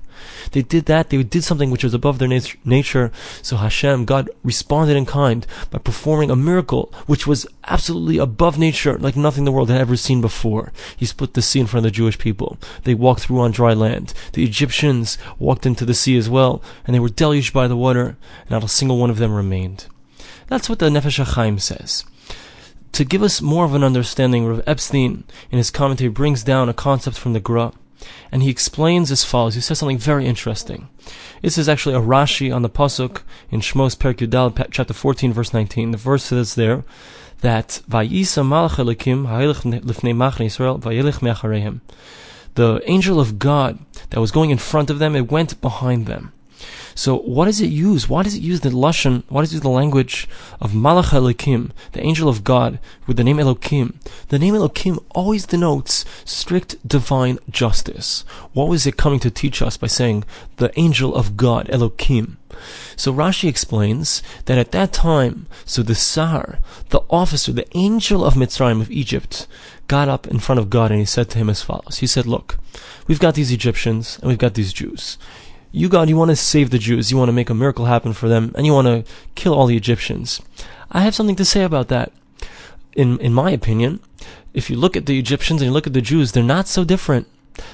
They 0.51 0.61
did 0.61 0.85
that. 0.85 1.09
They 1.09 1.23
did 1.23 1.45
something 1.45 1.71
which 1.71 1.83
was 1.83 1.93
above 1.93 2.19
their 2.19 2.27
nat- 2.27 2.55
nature. 2.65 3.11
So 3.41 3.55
Hashem, 3.55 4.05
God 4.05 4.29
responded 4.43 4.97
in 4.97 5.05
kind 5.05 5.47
by 5.69 5.79
performing 5.79 6.29
a 6.29 6.35
miracle 6.35 6.93
which 7.07 7.25
was 7.25 7.47
absolutely 7.63 8.17
above 8.17 8.59
nature, 8.59 8.99
like 8.99 9.15
nothing 9.15 9.45
the 9.45 9.51
world 9.51 9.69
had 9.69 9.79
ever 9.79 9.95
seen 9.95 10.19
before. 10.19 10.73
He 10.97 11.05
split 11.05 11.33
the 11.33 11.41
sea 11.41 11.61
in 11.61 11.67
front 11.67 11.85
of 11.85 11.91
the 11.91 11.95
Jewish 11.95 12.19
people. 12.19 12.57
They 12.83 12.93
walked 12.93 13.21
through 13.21 13.39
on 13.39 13.51
dry 13.51 13.73
land. 13.73 14.13
The 14.33 14.43
Egyptians 14.43 15.17
walked 15.39 15.65
into 15.65 15.85
the 15.85 15.93
sea 15.93 16.17
as 16.17 16.29
well, 16.29 16.61
and 16.85 16.93
they 16.93 16.99
were 16.99 17.09
deluged 17.09 17.53
by 17.53 17.67
the 17.67 17.77
water, 17.77 18.17
and 18.41 18.51
not 18.51 18.63
a 18.63 18.67
single 18.67 18.97
one 18.97 19.09
of 19.09 19.17
them 19.17 19.33
remained. 19.33 19.87
That's 20.51 20.67
what 20.67 20.79
the 20.79 20.89
Nefesh 20.89 21.23
HaChaim 21.23 21.61
says 21.61 22.03
to 22.91 23.05
give 23.05 23.23
us 23.23 23.41
more 23.41 23.63
of 23.63 23.73
an 23.73 23.85
understanding, 23.85 24.45
Rav 24.45 24.61
Epstein, 24.67 25.23
in 25.49 25.57
his 25.57 25.71
commentary, 25.71 26.09
brings 26.09 26.43
down 26.43 26.67
a 26.67 26.73
concept 26.73 27.17
from 27.17 27.31
the 27.31 27.39
Gra 27.39 27.71
and 28.33 28.43
he 28.43 28.49
explains 28.49 29.11
as 29.11 29.23
follows. 29.23 29.55
He 29.55 29.61
says 29.61 29.79
something 29.79 29.97
very 29.97 30.25
interesting. 30.25 30.89
This 31.41 31.57
is 31.57 31.69
actually 31.69 31.95
a 31.95 32.01
Rashi 32.01 32.53
on 32.53 32.63
the 32.63 32.69
pasuk 32.69 33.21
in 33.49 33.61
Shmos 33.61 33.95
Perek 33.95 34.17
Yudal, 34.17 34.67
chapter 34.71 34.93
14, 34.93 35.31
verse 35.31 35.53
19. 35.53 35.91
The 35.91 35.97
verse 35.97 36.25
says 36.25 36.55
there 36.55 36.83
that 37.39 37.81
Vayisa 37.89 38.43
Malach 38.43 38.75
Lifnei. 41.15 41.79
The 42.55 42.81
angel 42.91 43.21
of 43.21 43.39
God 43.39 43.79
that 44.09 44.19
was 44.19 44.31
going 44.31 44.49
in 44.49 44.57
front 44.57 44.89
of 44.89 44.99
them, 44.99 45.15
it 45.15 45.31
went 45.31 45.61
behind 45.61 46.07
them. 46.07 46.33
So 46.95 47.17
what 47.17 47.45
does 47.45 47.61
it 47.61 47.69
use? 47.69 48.09
Why 48.09 48.23
does 48.23 48.35
it 48.35 48.41
use 48.41 48.61
the 48.61 48.69
lashon? 48.69 49.23
Why 49.29 49.41
does 49.41 49.51
it 49.51 49.55
use 49.55 49.61
the 49.61 49.69
language 49.69 50.27
of 50.59 50.71
Malach 50.71 51.09
Elokim, 51.09 51.71
the 51.93 52.01
angel 52.01 52.29
of 52.29 52.43
God, 52.43 52.79
with 53.07 53.17
the 53.17 53.23
name 53.23 53.37
Elokim? 53.37 53.95
The 54.29 54.39
name 54.39 54.53
Elokim 54.53 55.03
always 55.11 55.45
denotes 55.45 56.05
strict 56.25 56.85
divine 56.87 57.39
justice. 57.49 58.23
What 58.53 58.67
was 58.67 58.85
it 58.85 58.97
coming 58.97 59.19
to 59.21 59.31
teach 59.31 59.61
us 59.61 59.77
by 59.77 59.87
saying 59.87 60.23
the 60.57 60.77
angel 60.79 61.15
of 61.15 61.37
God, 61.37 61.67
Elokim? 61.67 62.37
So 62.95 63.13
Rashi 63.13 63.47
explains 63.47 64.21
that 64.45 64.57
at 64.57 64.71
that 64.71 64.93
time, 64.93 65.47
so 65.65 65.81
the 65.81 65.95
Sar, 65.95 66.59
the 66.89 67.01
officer, 67.09 67.51
the 67.51 67.67
angel 67.75 68.25
of 68.25 68.35
Mitzrayim 68.35 68.81
of 68.81 68.91
Egypt, 68.91 69.47
got 69.87 70.09
up 70.09 70.27
in 70.27 70.39
front 70.39 70.59
of 70.59 70.69
God 70.69 70.91
and 70.91 70.99
he 70.99 71.05
said 71.05 71.29
to 71.31 71.37
him 71.37 71.49
as 71.49 71.61
follows. 71.61 71.99
He 71.99 72.07
said, 72.07 72.25
Look, 72.25 72.57
we've 73.07 73.19
got 73.19 73.35
these 73.35 73.51
Egyptians 73.51 74.19
and 74.19 74.27
we've 74.27 74.37
got 74.37 74.53
these 74.53 74.73
Jews 74.73 75.17
you 75.71 75.89
God, 75.89 76.09
you 76.09 76.17
want 76.17 76.29
to 76.31 76.35
save 76.35 76.69
the 76.69 76.77
Jews, 76.77 77.11
you 77.11 77.17
want 77.17 77.29
to 77.29 77.33
make 77.33 77.49
a 77.49 77.53
miracle 77.53 77.85
happen 77.85 78.13
for 78.13 78.27
them, 78.27 78.51
and 78.55 78.65
you 78.65 78.73
want 78.73 78.87
to 78.87 79.11
kill 79.35 79.53
all 79.53 79.67
the 79.67 79.77
Egyptians. 79.77 80.41
I 80.91 81.01
have 81.01 81.15
something 81.15 81.35
to 81.37 81.45
say 81.45 81.63
about 81.63 81.87
that. 81.87 82.11
In 82.93 83.17
in 83.19 83.33
my 83.33 83.51
opinion, 83.51 84.01
if 84.53 84.69
you 84.69 84.75
look 84.75 84.97
at 84.97 85.05
the 85.05 85.17
Egyptians 85.17 85.61
and 85.61 85.69
you 85.69 85.73
look 85.73 85.87
at 85.87 85.93
the 85.93 86.01
Jews, 86.01 86.31
they're 86.31 86.43
not 86.43 86.67
so 86.67 86.83
different. 86.83 87.27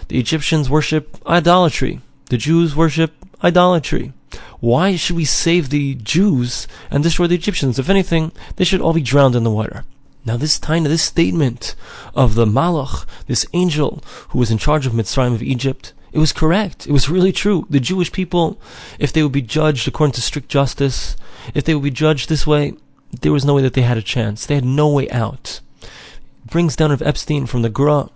The 0.09 0.19
Egyptians 0.19 0.69
worship 0.69 1.17
idolatry. 1.25 2.01
The 2.29 2.37
Jews 2.37 2.75
worship 2.75 3.13
idolatry. 3.43 4.13
Why 4.59 4.95
should 4.95 5.15
we 5.15 5.25
save 5.25 5.69
the 5.69 5.95
Jews 5.95 6.67
and 6.91 7.03
destroy 7.03 7.27
the 7.27 7.35
Egyptians? 7.35 7.79
If 7.79 7.89
anything, 7.89 8.31
they 8.55 8.63
should 8.63 8.81
all 8.81 8.93
be 8.93 9.01
drowned 9.01 9.35
in 9.35 9.43
the 9.43 9.51
water. 9.51 9.85
Now, 10.25 10.35
this 10.35 10.59
time, 10.59 10.83
this 10.83 11.03
statement 11.03 11.75
of 12.13 12.35
the 12.35 12.45
Malach, 12.45 13.05
this 13.27 13.45
angel 13.53 14.03
who 14.29 14.39
was 14.39 14.51
in 14.51 14.57
charge 14.57 14.85
of 14.85 14.93
Mitzrayim 14.93 15.33
of 15.33 15.41
Egypt, 15.41 15.93
It 16.17 16.19
was 16.19 16.33
correct. 16.33 16.87
It 16.87 16.91
was 16.91 17.09
really 17.09 17.31
true. 17.31 17.67
The 17.69 17.79
Jewish 17.79 18.11
people, 18.11 18.59
if 18.97 19.13
they 19.13 19.21
would 19.21 19.31
be 19.31 19.43
judged 19.43 19.87
according 19.87 20.13
to 20.13 20.21
strict 20.21 20.49
justice, 20.49 21.15
if 21.53 21.63
they 21.63 21.75
would 21.75 21.83
be 21.83 21.91
judged 21.91 22.27
this 22.27 22.47
way, 22.47 22.73
there 23.21 23.31
was 23.31 23.45
no 23.45 23.53
way 23.53 23.61
that 23.61 23.75
they 23.75 23.83
had 23.83 23.99
a 23.99 24.01
chance. 24.01 24.43
They 24.43 24.55
had 24.55 24.65
no 24.65 24.89
way 24.89 25.07
out. 25.11 25.59
Brings 26.49 26.75
down 26.75 26.91
of 26.91 27.01
Epstein 27.01 27.45
from 27.45 27.61
the 27.61 27.69
Gra 27.69 28.09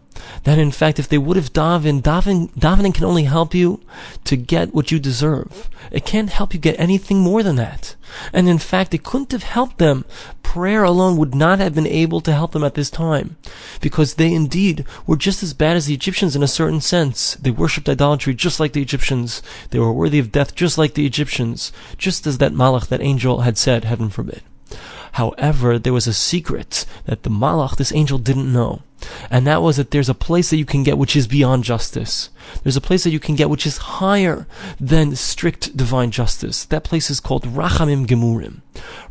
that 0.44 0.60
in 0.60 0.72
fact 0.72 1.00
if 1.00 1.08
they 1.08 1.18
would 1.18 1.38
have 1.38 1.54
davened, 1.54 2.02
daven, 2.02 2.52
davening 2.54 2.94
can 2.94 3.06
only 3.06 3.24
help 3.24 3.54
you 3.54 3.82
to 4.24 4.36
get 4.36 4.74
what 4.74 4.92
you 4.92 5.00
deserve. 5.00 5.70
It 5.92 6.06
can't 6.06 6.30
help 6.30 6.54
you 6.54 6.60
get 6.60 6.80
anything 6.80 7.20
more 7.20 7.44
than 7.44 7.56
that. 7.58 7.96
And 8.34 8.50
in 8.50 8.58
fact, 8.58 8.94
it 8.94 9.04
couldn't 9.04 9.32
have 9.32 9.44
helped 9.44 9.78
them. 9.78 10.06
Prayer 10.44 10.84
alone 10.84 11.16
would 11.18 11.34
not 11.34 11.60
have 11.60 11.74
been 11.74 11.88
able 11.88 12.20
to 12.22 12.34
help 12.34 12.52
them 12.52 12.64
at 12.64 12.76
this 12.76 12.90
time. 12.90 13.38
Because 13.80 14.16
they 14.16 14.34
indeed 14.34 14.86
were 15.08 15.16
just 15.16 15.42
as 15.44 15.54
bad 15.54 15.78
as 15.78 15.86
the 15.86 15.94
Egyptians 15.94 16.36
in 16.36 16.44
a 16.44 16.48
certain 16.48 16.82
sense. 16.82 17.36
They 17.36 17.52
worshipped 17.52 17.88
idolatry 17.88 18.34
just 18.34 18.60
like 18.60 18.74
the 18.74 18.82
Egyptians. 18.82 19.42
They 19.70 19.80
were 19.80 19.94
worthy 19.94 20.20
of 20.20 20.32
death 20.32 20.56
just 20.56 20.78
like 20.78 20.96
the 20.96 21.06
Egyptians. 21.06 21.72
Just 21.98 22.28
as 22.28 22.38
that 22.40 22.52
Malach, 22.52 22.88
that 22.88 23.02
angel 23.02 23.42
had 23.42 23.58
said, 23.58 23.86
heaven 23.86 24.10
forbid. 24.10 24.44
However, 25.14 25.78
there 25.78 25.94
was 25.94 26.08
a 26.08 26.14
secret 26.14 26.86
that 27.06 27.24
the 27.24 27.30
Malach, 27.30 27.76
this 27.78 27.92
angel, 27.94 28.18
didn't 28.18 28.52
know. 28.52 28.82
And 29.30 29.46
that 29.48 29.62
was 29.62 29.78
that 29.78 29.92
there's 29.92 30.10
a 30.10 30.14
place 30.14 30.50
that 30.50 30.58
you 30.58 30.66
can 30.66 30.84
get 30.84 30.98
which 30.98 31.16
is 31.16 31.28
beyond 31.28 31.64
justice. 31.64 32.30
There's 32.64 32.78
a 32.78 32.82
place 32.82 33.04
that 33.04 33.12
you 33.12 33.20
can 33.20 33.36
get 33.36 33.50
which 33.50 33.66
is 33.66 33.78
higher 33.78 34.48
than 34.80 35.16
strict 35.16 35.76
divine 35.76 36.12
justice. 36.12 36.66
That 36.66 36.84
place 36.84 37.10
is 37.10 37.20
called 37.20 37.44
Rachamim 37.44 38.06
Gemurim. 38.08 38.62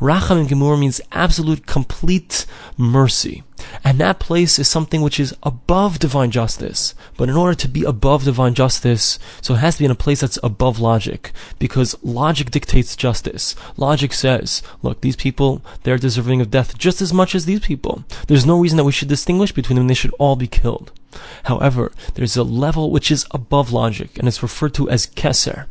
Rachamim 0.01 0.47
Gemurim 0.49 0.81
means 0.81 1.01
absolute, 1.13 1.67
complete 1.67 2.47
mercy. 2.77 3.43
And 3.85 3.99
that 3.99 4.19
place 4.19 4.59
is 4.59 4.69
something 4.69 5.03
which 5.03 5.21
is 5.21 5.35
above 5.43 5.99
divine 5.99 6.31
justice. 6.31 6.95
But 7.17 7.29
in 7.29 7.37
order 7.37 7.55
to 7.55 7.69
be 7.69 7.85
above 7.85 8.25
divine 8.25 8.55
justice, 8.55 9.19
so 9.43 9.55
it 9.55 9.59
has 9.59 9.75
to 9.75 9.81
be 9.81 9.85
in 9.85 9.91
a 9.91 9.97
place 9.97 10.21
that's 10.21 10.39
above 10.43 10.81
logic. 10.81 11.33
Because 11.59 11.97
logic 12.03 12.51
dictates 12.51 12.97
justice. 12.97 13.55
Logic 13.77 14.13
says, 14.13 14.63
look, 14.83 15.03
these 15.03 15.17
people, 15.17 15.63
they're 15.83 15.99
deserving 15.99 16.41
of 16.41 16.51
death 16.51 16.79
just 16.79 17.03
as 17.03 17.13
much 17.13 17.35
as 17.35 17.45
these 17.45 17.61
people. 17.61 18.05
There's 18.29 18.47
no 18.47 18.59
reason 18.59 18.79
that 18.79 18.85
we 18.85 18.93
should 18.93 19.09
distinguish 19.09 19.53
between 19.53 19.79
They 19.87 19.95
should 19.95 20.15
all 20.19 20.37
be 20.37 20.47
killed. 20.47 20.93
However, 21.45 21.91
there's 22.15 22.37
a 22.37 22.45
level 22.45 22.91
which 22.91 23.11
is 23.11 23.27
above 23.33 23.73
logic, 23.73 24.19
and 24.19 24.29
it's 24.29 24.43
referred 24.43 24.75
to 24.75 24.89
as 24.89 25.07
keser. 25.07 25.67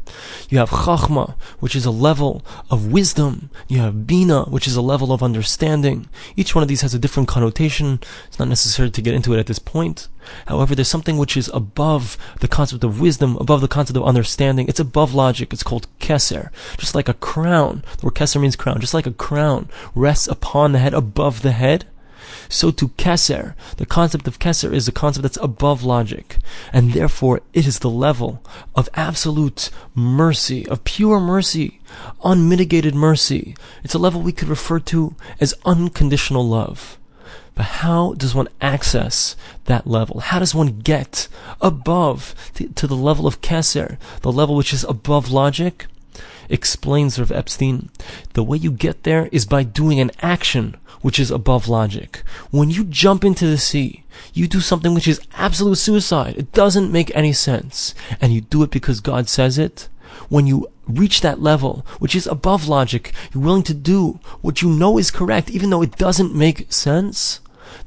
You 0.50 0.58
have 0.58 0.70
chachma, 0.70 1.36
which 1.60 1.76
is 1.76 1.86
a 1.86 1.92
level 1.92 2.44
of 2.70 2.92
wisdom. 2.92 3.50
You 3.68 3.80
have 3.80 4.06
bina, 4.06 4.44
which 4.44 4.68
is 4.68 4.76
a 4.76 4.82
level 4.82 5.14
of 5.14 5.24
understanding. 5.24 6.10
Each 6.36 6.54
one 6.54 6.62
of 6.62 6.68
these 6.68 6.82
has 6.82 6.94
a 6.94 7.00
different 7.00 7.30
connotation. 7.30 8.00
It's 8.28 8.40
not 8.40 8.50
necessary 8.50 8.92
to 8.92 9.02
get 9.02 9.14
into 9.14 9.34
it 9.34 9.40
at 9.40 9.48
this 9.48 9.60
point. 9.60 10.08
However, 10.48 10.76
there's 10.76 10.90
something 10.90 11.18
which 11.18 11.38
is 11.38 11.50
above 11.54 12.18
the 12.40 12.48
concept 12.48 12.84
of 12.84 13.00
wisdom, 13.00 13.38
above 13.38 13.62
the 13.62 13.68
concept 13.68 13.98
of 13.98 14.04
understanding. 14.04 14.68
It's 14.68 14.80
above 14.80 15.14
logic. 15.14 15.54
It's 15.54 15.64
called 15.64 15.88
keser. 16.00 16.50
Just 16.78 16.96
like 16.96 17.08
a 17.08 17.14
crown. 17.14 17.84
The 17.98 18.08
word 18.08 18.16
keser 18.16 18.42
means 18.42 18.56
crown. 18.56 18.82
Just 18.82 18.94
like 18.94 19.08
a 19.08 19.12
crown 19.12 19.70
rests 19.96 20.28
upon 20.28 20.74
the 20.74 20.80
head, 20.80 20.94
above 20.94 21.42
the 21.42 21.52
head 21.54 21.86
so 22.52 22.72
to 22.72 22.88
Keser, 22.90 23.54
the 23.78 23.86
concept 23.86 24.28
of 24.28 24.40
Keser 24.40 24.74
is 24.74 24.88
a 24.88 24.92
concept 24.92 25.22
that's 25.22 25.38
above 25.38 25.84
logic, 25.84 26.38
and 26.74 26.94
therefore 26.94 27.42
it 27.54 27.68
is 27.68 27.80
the 27.80 27.92
level 27.92 28.44
of 28.76 28.90
absolute 28.96 29.70
mercy, 29.94 30.68
of 30.68 30.84
pure 30.84 31.20
mercy, 31.20 31.80
unmitigated 32.24 32.96
mercy. 32.96 33.56
It's 33.84 33.94
a 33.94 34.00
level 34.00 34.22
we 34.22 34.32
could 34.32 34.48
refer 34.48 34.80
to 34.80 35.16
as 35.40 35.54
unconditional 35.64 36.48
love. 36.48 36.98
But 37.54 37.66
how 37.66 38.14
does 38.14 38.34
one 38.34 38.48
access 38.62 39.36
that 39.66 39.86
level? 39.86 40.22
How 40.22 40.40
does 40.40 40.56
one 40.56 40.80
get 40.80 41.28
above 41.62 42.34
to, 42.56 42.68
to 42.70 42.88
the 42.88 42.96
level 42.96 43.28
of 43.28 43.42
Keser, 43.42 43.98
the 44.22 44.32
level 44.32 44.56
which 44.56 44.74
is 44.74 44.84
above 44.86 45.30
logic? 45.30 45.86
Explains 46.50 47.20
Rav 47.20 47.32
Epstein, 47.32 47.90
the 48.34 48.44
way 48.44 48.58
you 48.58 48.72
get 48.72 49.04
there 49.04 49.30
is 49.32 49.46
by 49.46 49.62
doing 49.62 50.00
an 50.00 50.10
action 50.20 50.78
which 51.02 51.20
is 51.20 51.32
above 51.32 51.68
logic. 51.68 52.24
When 52.52 52.70
you 52.70 52.84
jump 52.84 53.24
into 53.24 53.48
the 53.48 53.58
sea, 53.58 54.04
you 54.34 54.48
do 54.48 54.60
something 54.60 54.94
which 54.94 55.08
is 55.08 55.22
absolute 55.36 55.78
suicide. 55.78 56.36
It 56.38 56.52
doesn't 56.52 56.92
make 56.92 57.16
any 57.16 57.34
sense. 57.34 57.96
And 58.20 58.34
you 58.34 58.42
do 58.42 58.64
it 58.64 58.72
because 58.72 59.00
God 59.00 59.30
says 59.30 59.58
it. 59.58 59.88
When 60.28 60.48
you 60.48 60.68
reach 60.88 61.22
that 61.22 61.42
level, 61.42 61.86
which 62.00 62.16
is 62.16 62.28
above 62.28 62.68
logic, 62.68 63.14
you're 63.34 63.44
willing 63.44 63.64
to 63.64 63.74
do 63.74 64.20
what 64.42 64.62
you 64.62 64.70
know 64.70 64.98
is 64.98 65.12
correct, 65.12 65.50
even 65.50 65.70
though 65.70 65.82
it 65.82 65.98
doesn't 65.98 66.36
make 66.36 66.72
sense. 66.72 67.40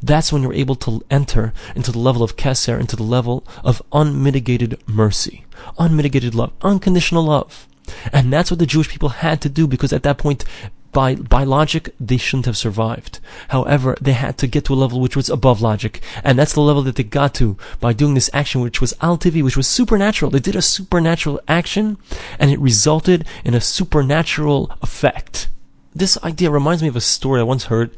That's 0.03 0.33
when 0.33 0.43
you're 0.43 0.55
able 0.55 0.77
to 0.77 1.05
enter 1.11 1.53
into 1.75 1.93
the 1.93 1.99
level 1.99 2.23
of 2.23 2.37
Keser, 2.37 2.81
into 2.81 2.97
the 2.97 3.03
level 3.03 3.45
of 3.63 3.83
unmitigated 3.93 4.81
mercy, 4.87 5.45
unmitigated 5.79 6.35
love, 6.35 6.53
unconditional 6.63 7.25
love. 7.25 7.67
And 8.13 8.33
that's 8.33 8.51
what 8.51 8.59
the 8.59 8.67
Jewish 8.67 8.89
people 8.89 9.11
had 9.11 9.41
to 9.43 9.49
do 9.49 9.67
because 9.67 9.93
at 9.93 10.03
that 10.05 10.19
point, 10.19 10.45
by, 10.93 11.15
by 11.15 11.45
logic, 11.45 11.95
they 11.99 12.17
shouldn't 12.17 12.47
have 12.47 12.57
survived. 12.57 13.19
However, 13.49 13.97
they 14.01 14.13
had 14.13 14.39
to 14.39 14.47
get 14.47 14.67
to 14.67 14.75
a 14.75 14.77
level 14.77 15.01
which 15.01 15.17
was 15.17 15.31
above 15.31 15.63
logic. 15.63 16.03
And 16.23 16.39
that's 16.39 16.53
the 16.53 16.61
level 16.61 16.83
that 16.83 16.97
they 16.97 17.03
got 17.03 17.35
to 17.37 17.57
by 17.81 17.93
doing 17.93 18.15
this 18.15 18.31
action, 18.33 18.61
which 18.61 18.81
was 18.81 18.95
al 19.01 19.17
which 19.17 19.57
was 19.57 19.67
supernatural. 19.67 20.31
They 20.31 20.39
did 20.39 20.57
a 20.57 20.63
supernatural 20.63 21.41
action, 21.49 21.99
and 22.39 22.51
it 22.51 22.59
resulted 22.59 23.25
in 23.45 23.55
a 23.55 23.61
supernatural 23.61 24.71
effect. 24.83 25.49
This 25.95 26.23
idea 26.23 26.51
reminds 26.51 26.83
me 26.83 26.89
of 26.89 26.97
a 26.97 27.01
story 27.01 27.41
I 27.41 27.45
once 27.45 27.65
heard. 27.65 27.91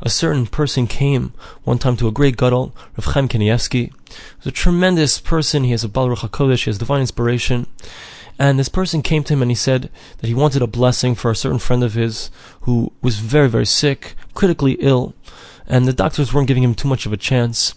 A 0.00 0.10
certain 0.10 0.46
person 0.46 0.86
came 0.86 1.32
one 1.64 1.78
time 1.78 1.96
to 1.96 2.06
a 2.06 2.12
great 2.12 2.36
gadol, 2.36 2.74
Rav 2.96 3.14
Chaim 3.14 3.28
Kanievsky. 3.28 3.92
He's 4.38 4.46
a 4.46 4.52
tremendous 4.52 5.20
person. 5.20 5.64
He 5.64 5.72
has 5.72 5.82
a 5.82 5.88
Baal 5.88 6.14
HaKodesh. 6.14 6.64
He 6.64 6.70
has 6.70 6.78
divine 6.78 7.00
inspiration. 7.00 7.66
And 8.38 8.58
this 8.58 8.68
person 8.68 9.02
came 9.02 9.24
to 9.24 9.32
him 9.32 9.42
and 9.42 9.50
he 9.50 9.56
said 9.56 9.90
that 10.18 10.28
he 10.28 10.34
wanted 10.34 10.62
a 10.62 10.66
blessing 10.68 11.14
for 11.14 11.30
a 11.30 11.36
certain 11.36 11.58
friend 11.58 11.82
of 11.82 11.94
his 11.94 12.30
who 12.62 12.92
was 13.02 13.18
very, 13.18 13.48
very 13.48 13.66
sick, 13.66 14.14
critically 14.34 14.76
ill, 14.80 15.14
and 15.66 15.86
the 15.86 15.92
doctors 15.92 16.32
weren't 16.32 16.48
giving 16.48 16.62
him 16.62 16.74
too 16.74 16.88
much 16.88 17.04
of 17.04 17.12
a 17.12 17.16
chance. 17.16 17.74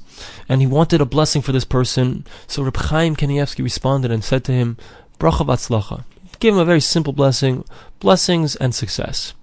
And 0.48 0.62
he 0.62 0.68
wanted 0.68 1.02
a 1.02 1.06
blessing 1.06 1.42
for 1.42 1.52
this 1.52 1.66
person. 1.66 2.26
So 2.46 2.62
Reb 2.62 2.78
Chaim 2.78 3.16
Kanievsky 3.16 3.64
responded 3.64 4.12
and 4.12 4.24
said 4.24 4.44
to 4.46 4.52
him, 4.52 4.78
Bracha 5.20 5.46
v'atzlacha. 5.46 6.04
Gave 6.40 6.54
him 6.54 6.60
a 6.60 6.66
very 6.66 6.82
simple 6.82 7.14
blessing, 7.14 7.66
blessings 8.00 8.56
and 8.56 8.74
success 8.74 9.34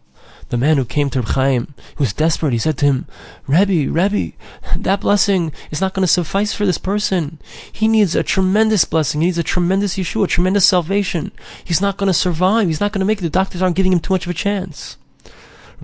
the 0.51 0.57
man 0.57 0.77
who 0.77 0.85
came 0.85 1.11
to 1.11 1.23
Chaim, 1.23 1.75
was 1.99 2.13
desperate. 2.13 2.53
He 2.53 2.59
said 2.59 2.79
to 2.79 2.87
him, 2.87 3.07
Rebbe, 3.47 3.91
Rebbe, 3.91 4.37
that 4.77 5.01
blessing 5.01 5.53
is 5.71 5.81
not 5.81 5.95
going 5.95 6.05
to 6.05 6.13
suffice 6.13 6.55
for 6.55 6.65
this 6.65 6.79
person. 6.79 7.39
He 7.71 7.89
needs 7.89 8.15
a 8.15 8.23
tremendous 8.23 8.85
blessing. 8.85 9.21
He 9.21 9.29
needs 9.29 9.39
a 9.39 9.43
tremendous 9.43 9.97
Yeshua, 9.97 10.25
a 10.25 10.29
tremendous 10.29 10.67
salvation. 10.67 11.33
He's 11.65 11.81
not 11.81 11.97
going 11.97 12.09
to 12.09 12.15
survive. 12.15 12.69
He's 12.69 12.81
not 12.81 12.93
going 12.93 13.01
to 13.01 13.07
make 13.07 13.19
it. 13.19 13.23
The 13.23 13.31
doctors 13.31 13.63
aren't 13.63 13.77
giving 13.77 13.93
him 13.93 14.01
too 14.01 14.15
much 14.15 14.27
of 14.27 14.31
a 14.31 14.35
chance. 14.35 14.97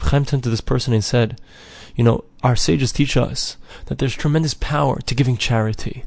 Chaim 0.00 0.24
turned 0.24 0.42
to 0.44 0.50
this 0.50 0.60
person 0.60 0.92
and 0.92 1.04
said, 1.04 1.40
you 1.94 2.02
know, 2.02 2.24
our 2.42 2.56
sages 2.56 2.92
teach 2.92 3.16
us 3.16 3.56
that 3.86 3.98
there's 3.98 4.14
tremendous 4.14 4.54
power 4.54 5.00
to 5.00 5.14
giving 5.14 5.36
charity. 5.36 6.04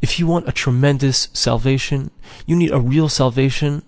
If 0.00 0.18
you 0.18 0.26
want 0.26 0.48
a 0.48 0.52
tremendous 0.52 1.28
salvation, 1.32 2.10
you 2.46 2.56
need 2.56 2.70
a 2.70 2.80
real 2.80 3.08
salvation, 3.08 3.82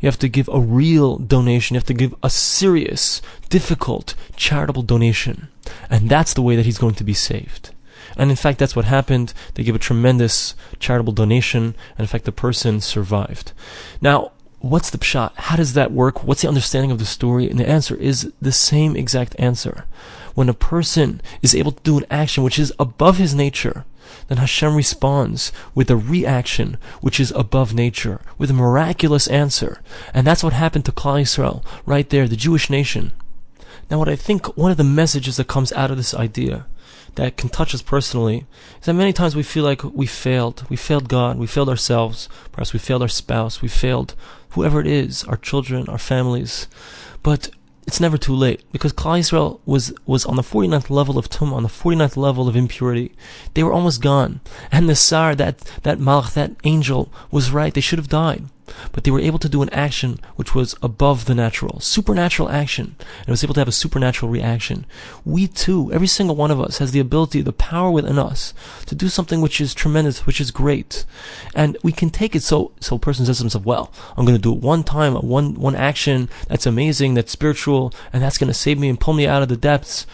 you 0.00 0.06
have 0.06 0.18
to 0.18 0.28
give 0.28 0.48
a 0.48 0.60
real 0.60 1.16
donation. 1.16 1.74
You 1.74 1.78
have 1.78 1.86
to 1.86 1.94
give 1.94 2.14
a 2.22 2.30
serious, 2.30 3.20
difficult, 3.48 4.14
charitable 4.36 4.82
donation. 4.82 5.48
And 5.88 6.08
that's 6.08 6.34
the 6.34 6.42
way 6.42 6.56
that 6.56 6.66
he's 6.66 6.78
going 6.78 6.94
to 6.94 7.04
be 7.04 7.14
saved. 7.14 7.70
And 8.16 8.30
in 8.30 8.36
fact, 8.36 8.58
that's 8.58 8.76
what 8.76 8.84
happened. 8.84 9.32
They 9.54 9.62
gave 9.62 9.74
a 9.74 9.78
tremendous 9.78 10.54
charitable 10.78 11.12
donation, 11.12 11.74
and 11.96 12.00
in 12.00 12.06
fact, 12.06 12.24
the 12.24 12.32
person 12.32 12.80
survived. 12.80 13.52
Now, 14.00 14.32
what's 14.58 14.90
the 14.90 14.98
pshat? 14.98 15.32
How 15.36 15.56
does 15.56 15.74
that 15.74 15.92
work? 15.92 16.24
What's 16.24 16.42
the 16.42 16.48
understanding 16.48 16.90
of 16.90 16.98
the 16.98 17.06
story? 17.06 17.48
And 17.48 17.58
the 17.58 17.68
answer 17.68 17.94
is 17.96 18.32
the 18.40 18.52
same 18.52 18.96
exact 18.96 19.36
answer. 19.38 19.86
When 20.34 20.48
a 20.48 20.54
person 20.54 21.20
is 21.42 21.54
able 21.54 21.72
to 21.72 21.82
do 21.82 21.98
an 21.98 22.06
action 22.10 22.44
which 22.44 22.58
is 22.58 22.72
above 22.78 23.18
his 23.18 23.34
nature, 23.34 23.84
then 24.28 24.38
Hashem 24.38 24.74
responds 24.74 25.52
with 25.74 25.90
a 25.90 25.96
reaction 25.96 26.78
which 27.00 27.20
is 27.20 27.32
above 27.32 27.74
nature, 27.74 28.20
with 28.38 28.50
a 28.50 28.54
miraculous 28.54 29.26
answer. 29.28 29.80
And 30.14 30.26
that's 30.26 30.42
what 30.44 30.52
happened 30.52 30.84
to 30.86 30.92
Klal 30.92 31.22
Yisrael, 31.22 31.64
right 31.86 32.08
there, 32.08 32.28
the 32.28 32.36
Jewish 32.36 32.70
nation. 32.70 33.12
Now 33.90 33.98
what 33.98 34.08
I 34.08 34.16
think 34.16 34.56
one 34.56 34.70
of 34.70 34.76
the 34.76 34.84
messages 34.84 35.36
that 35.36 35.48
comes 35.48 35.72
out 35.72 35.90
of 35.90 35.96
this 35.96 36.14
idea 36.14 36.66
that 37.16 37.36
can 37.36 37.48
touch 37.48 37.74
us 37.74 37.82
personally 37.82 38.46
is 38.78 38.86
that 38.86 38.94
many 38.94 39.12
times 39.12 39.34
we 39.34 39.42
feel 39.42 39.64
like 39.64 39.82
we 39.82 40.06
failed. 40.06 40.64
We 40.68 40.76
failed 40.76 41.08
God, 41.08 41.38
we 41.38 41.46
failed 41.46 41.68
ourselves, 41.68 42.28
perhaps 42.52 42.72
we 42.72 42.78
failed 42.78 43.02
our 43.02 43.08
spouse, 43.08 43.60
we 43.60 43.68
failed 43.68 44.14
whoever 44.50 44.80
it 44.80 44.86
is, 44.86 45.24
our 45.24 45.36
children, 45.36 45.88
our 45.88 45.98
families. 45.98 46.68
But 47.22 47.50
it's 47.90 47.98
never 47.98 48.16
too 48.16 48.36
late 48.36 48.62
because 48.70 48.92
Klal 48.92 49.18
Yisrael 49.18 49.58
was 49.66 49.92
was 50.06 50.24
on 50.24 50.36
the 50.36 50.42
49th 50.42 50.90
level 50.90 51.18
of 51.18 51.28
tum, 51.28 51.52
on 51.52 51.64
the 51.64 51.68
49th 51.68 52.16
level 52.16 52.46
of 52.46 52.54
impurity. 52.54 53.10
They 53.54 53.64
were 53.64 53.72
almost 53.72 54.00
gone, 54.00 54.38
and 54.70 54.88
the 54.88 54.94
Sar, 54.94 55.34
that 55.34 55.58
that 55.82 55.98
Malach, 55.98 56.34
that 56.34 56.52
angel, 56.62 57.12
was 57.32 57.50
right. 57.50 57.74
They 57.74 57.80
should 57.80 57.98
have 57.98 58.06
died. 58.06 58.44
But 58.92 59.04
they 59.04 59.10
were 59.10 59.20
able 59.20 59.38
to 59.38 59.48
do 59.48 59.62
an 59.62 59.70
action 59.70 60.18
which 60.36 60.54
was 60.54 60.74
above 60.82 61.24
the 61.24 61.34
natural, 61.34 61.80
supernatural 61.80 62.48
action, 62.48 62.96
and 63.20 63.28
was 63.28 63.44
able 63.44 63.54
to 63.54 63.60
have 63.60 63.68
a 63.68 63.72
supernatural 63.72 64.30
reaction. 64.30 64.86
We 65.24 65.46
too, 65.46 65.92
every 65.92 66.06
single 66.06 66.36
one 66.36 66.50
of 66.50 66.60
us, 66.60 66.78
has 66.78 66.92
the 66.92 67.00
ability, 67.00 67.42
the 67.42 67.52
power 67.52 67.90
within 67.90 68.18
us 68.18 68.54
to 68.86 68.94
do 68.94 69.08
something 69.08 69.40
which 69.40 69.60
is 69.60 69.74
tremendous, 69.74 70.26
which 70.26 70.40
is 70.40 70.50
great, 70.50 71.04
and 71.54 71.76
we 71.82 71.92
can 71.92 72.10
take 72.10 72.34
it. 72.34 72.42
So, 72.42 72.72
so 72.80 72.96
a 72.96 72.98
person 72.98 73.26
says 73.26 73.38
to 73.38 73.44
himself, 73.44 73.64
"Well, 73.64 73.92
I'm 74.16 74.24
going 74.24 74.36
to 74.36 74.42
do 74.42 74.52
it 74.52 74.60
one 74.60 74.84
time, 74.84 75.14
one 75.14 75.54
one 75.54 75.74
action 75.74 76.28
that's 76.48 76.66
amazing, 76.66 77.14
that's 77.14 77.32
spiritual, 77.32 77.92
and 78.12 78.22
that's 78.22 78.38
going 78.38 78.48
to 78.48 78.54
save 78.54 78.78
me 78.78 78.88
and 78.88 79.00
pull 79.00 79.14
me 79.14 79.26
out 79.26 79.42
of 79.42 79.48
the 79.48 79.56
depths." 79.56 80.06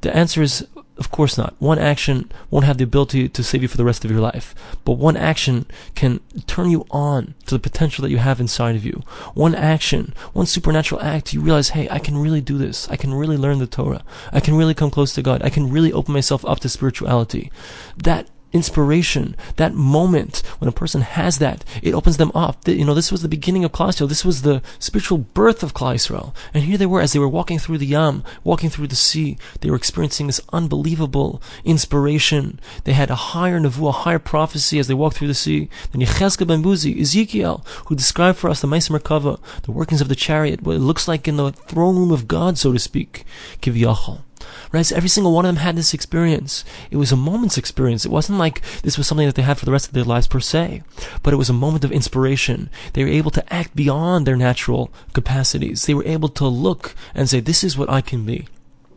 The 0.00 0.14
answer 0.14 0.42
is 0.42 0.66
of 0.98 1.10
course 1.10 1.38
not. 1.38 1.54
One 1.58 1.78
action 1.78 2.30
won't 2.50 2.66
have 2.66 2.78
the 2.78 2.84
ability 2.84 3.28
to 3.28 3.42
save 3.42 3.62
you 3.62 3.68
for 3.68 3.76
the 3.76 3.84
rest 3.84 4.04
of 4.04 4.10
your 4.10 4.20
life, 4.20 4.54
but 4.84 4.92
one 4.92 5.16
action 5.16 5.66
can 5.94 6.20
turn 6.46 6.70
you 6.70 6.86
on 6.90 7.34
to 7.46 7.54
the 7.54 7.60
potential 7.60 8.02
that 8.02 8.10
you 8.10 8.18
have 8.18 8.40
inside 8.40 8.76
of 8.76 8.84
you. 8.84 9.02
One 9.34 9.54
action, 9.54 10.12
one 10.32 10.46
supernatural 10.46 11.00
act, 11.00 11.32
you 11.32 11.40
realize, 11.40 11.70
hey, 11.70 11.88
I 11.90 11.98
can 11.98 12.18
really 12.18 12.40
do 12.40 12.58
this. 12.58 12.88
I 12.88 12.96
can 12.96 13.14
really 13.14 13.36
learn 13.36 13.58
the 13.58 13.66
Torah. 13.66 14.04
I 14.32 14.40
can 14.40 14.56
really 14.56 14.74
come 14.74 14.90
close 14.90 15.14
to 15.14 15.22
God. 15.22 15.42
I 15.42 15.50
can 15.50 15.70
really 15.70 15.92
open 15.92 16.12
myself 16.12 16.44
up 16.44 16.60
to 16.60 16.68
spirituality. 16.68 17.52
That 17.96 18.28
inspiration, 18.52 19.36
that 19.56 19.74
moment 19.74 20.42
when 20.58 20.68
a 20.68 20.72
person 20.72 21.02
has 21.02 21.38
that, 21.38 21.64
it 21.82 21.94
opens 21.94 22.16
them 22.16 22.32
up. 22.34 22.66
You 22.66 22.84
know, 22.84 22.94
this 22.94 23.12
was 23.12 23.22
the 23.22 23.28
beginning 23.28 23.64
of 23.64 23.72
Klal 23.72 23.88
Yisrael. 23.88 24.08
This 24.08 24.24
was 24.24 24.42
the 24.42 24.62
spiritual 24.78 25.18
birth 25.18 25.62
of 25.62 25.74
Klal 25.74 25.94
Yisrael. 25.94 26.34
And 26.54 26.64
here 26.64 26.78
they 26.78 26.86
were, 26.86 27.00
as 27.00 27.12
they 27.12 27.18
were 27.18 27.28
walking 27.28 27.58
through 27.58 27.78
the 27.78 27.86
Yam, 27.86 28.24
walking 28.44 28.70
through 28.70 28.88
the 28.88 28.96
sea, 28.96 29.38
they 29.60 29.70
were 29.70 29.76
experiencing 29.76 30.26
this 30.26 30.40
unbelievable 30.52 31.42
inspiration. 31.64 32.60
They 32.84 32.92
had 32.92 33.10
a 33.10 33.14
higher 33.14 33.60
nevu, 33.60 33.88
a 33.88 33.92
higher 33.92 34.18
prophecy 34.18 34.78
as 34.78 34.88
they 34.88 34.94
walked 34.94 35.16
through 35.16 35.28
the 35.28 35.34
sea 35.34 35.68
than 35.92 36.00
Yechezkel 36.00 36.46
ben 36.46 36.62
Buzi, 36.62 37.00
Ezekiel, 37.00 37.64
who 37.86 37.94
described 37.94 38.38
for 38.38 38.50
us 38.50 38.60
the 38.60 38.68
Ma'aseh 38.68 38.98
Merkava, 38.98 39.38
the 39.62 39.72
workings 39.72 40.00
of 40.00 40.08
the 40.08 40.14
chariot, 40.14 40.62
what 40.62 40.76
it 40.76 40.80
looks 40.80 41.08
like 41.08 41.28
in 41.28 41.36
the 41.36 41.52
throne 41.52 41.96
room 41.96 42.10
of 42.10 42.28
God, 42.28 42.58
so 42.58 42.72
to 42.72 42.78
speak, 42.78 43.24
Kivyachol. 43.60 44.22
So 44.72 44.96
every 44.96 45.08
single 45.08 45.32
one 45.32 45.44
of 45.44 45.54
them 45.54 45.62
had 45.62 45.76
this 45.76 45.94
experience. 45.94 46.64
It 46.90 46.96
was 46.96 47.12
a 47.12 47.16
moment's 47.16 47.58
experience. 47.58 48.04
It 48.04 48.10
wasn't 48.10 48.38
like 48.38 48.62
this 48.82 48.98
was 48.98 49.06
something 49.06 49.26
that 49.26 49.34
they 49.34 49.42
had 49.42 49.58
for 49.58 49.64
the 49.64 49.72
rest 49.72 49.88
of 49.88 49.94
their 49.94 50.04
lives 50.04 50.26
per 50.26 50.40
se, 50.40 50.82
but 51.22 51.32
it 51.32 51.38
was 51.38 51.50
a 51.50 51.54
moment 51.54 51.84
of 51.84 51.92
inspiration. 51.92 52.70
They 52.92 53.02
were 53.02 53.10
able 53.10 53.30
to 53.32 53.52
act 53.52 53.74
beyond 53.74 54.26
their 54.26 54.36
natural 54.36 54.90
capacities. 55.12 55.86
They 55.86 55.94
were 55.94 56.04
able 56.04 56.28
to 56.30 56.46
look 56.46 56.94
and 57.14 57.28
say, 57.28 57.40
this 57.40 57.64
is 57.64 57.78
what 57.78 57.90
I 57.90 58.00
can 58.00 58.24
be. 58.24 58.46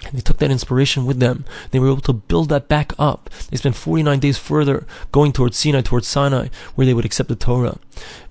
And 0.03 0.13
they 0.13 0.21
took 0.21 0.37
that 0.37 0.51
inspiration 0.51 1.05
with 1.05 1.19
them. 1.19 1.45
They 1.71 1.79
were 1.79 1.91
able 1.91 2.01
to 2.01 2.13
build 2.13 2.49
that 2.49 2.67
back 2.67 2.93
up. 2.97 3.29
They 3.49 3.57
spent 3.57 3.75
49 3.75 4.19
days 4.19 4.37
further 4.37 4.85
going 5.11 5.31
towards 5.31 5.57
Sinai, 5.57 5.81
towards 5.81 6.07
Sinai, 6.07 6.47
where 6.75 6.85
they 6.85 6.93
would 6.93 7.05
accept 7.05 7.29
the 7.29 7.35
Torah. 7.35 7.77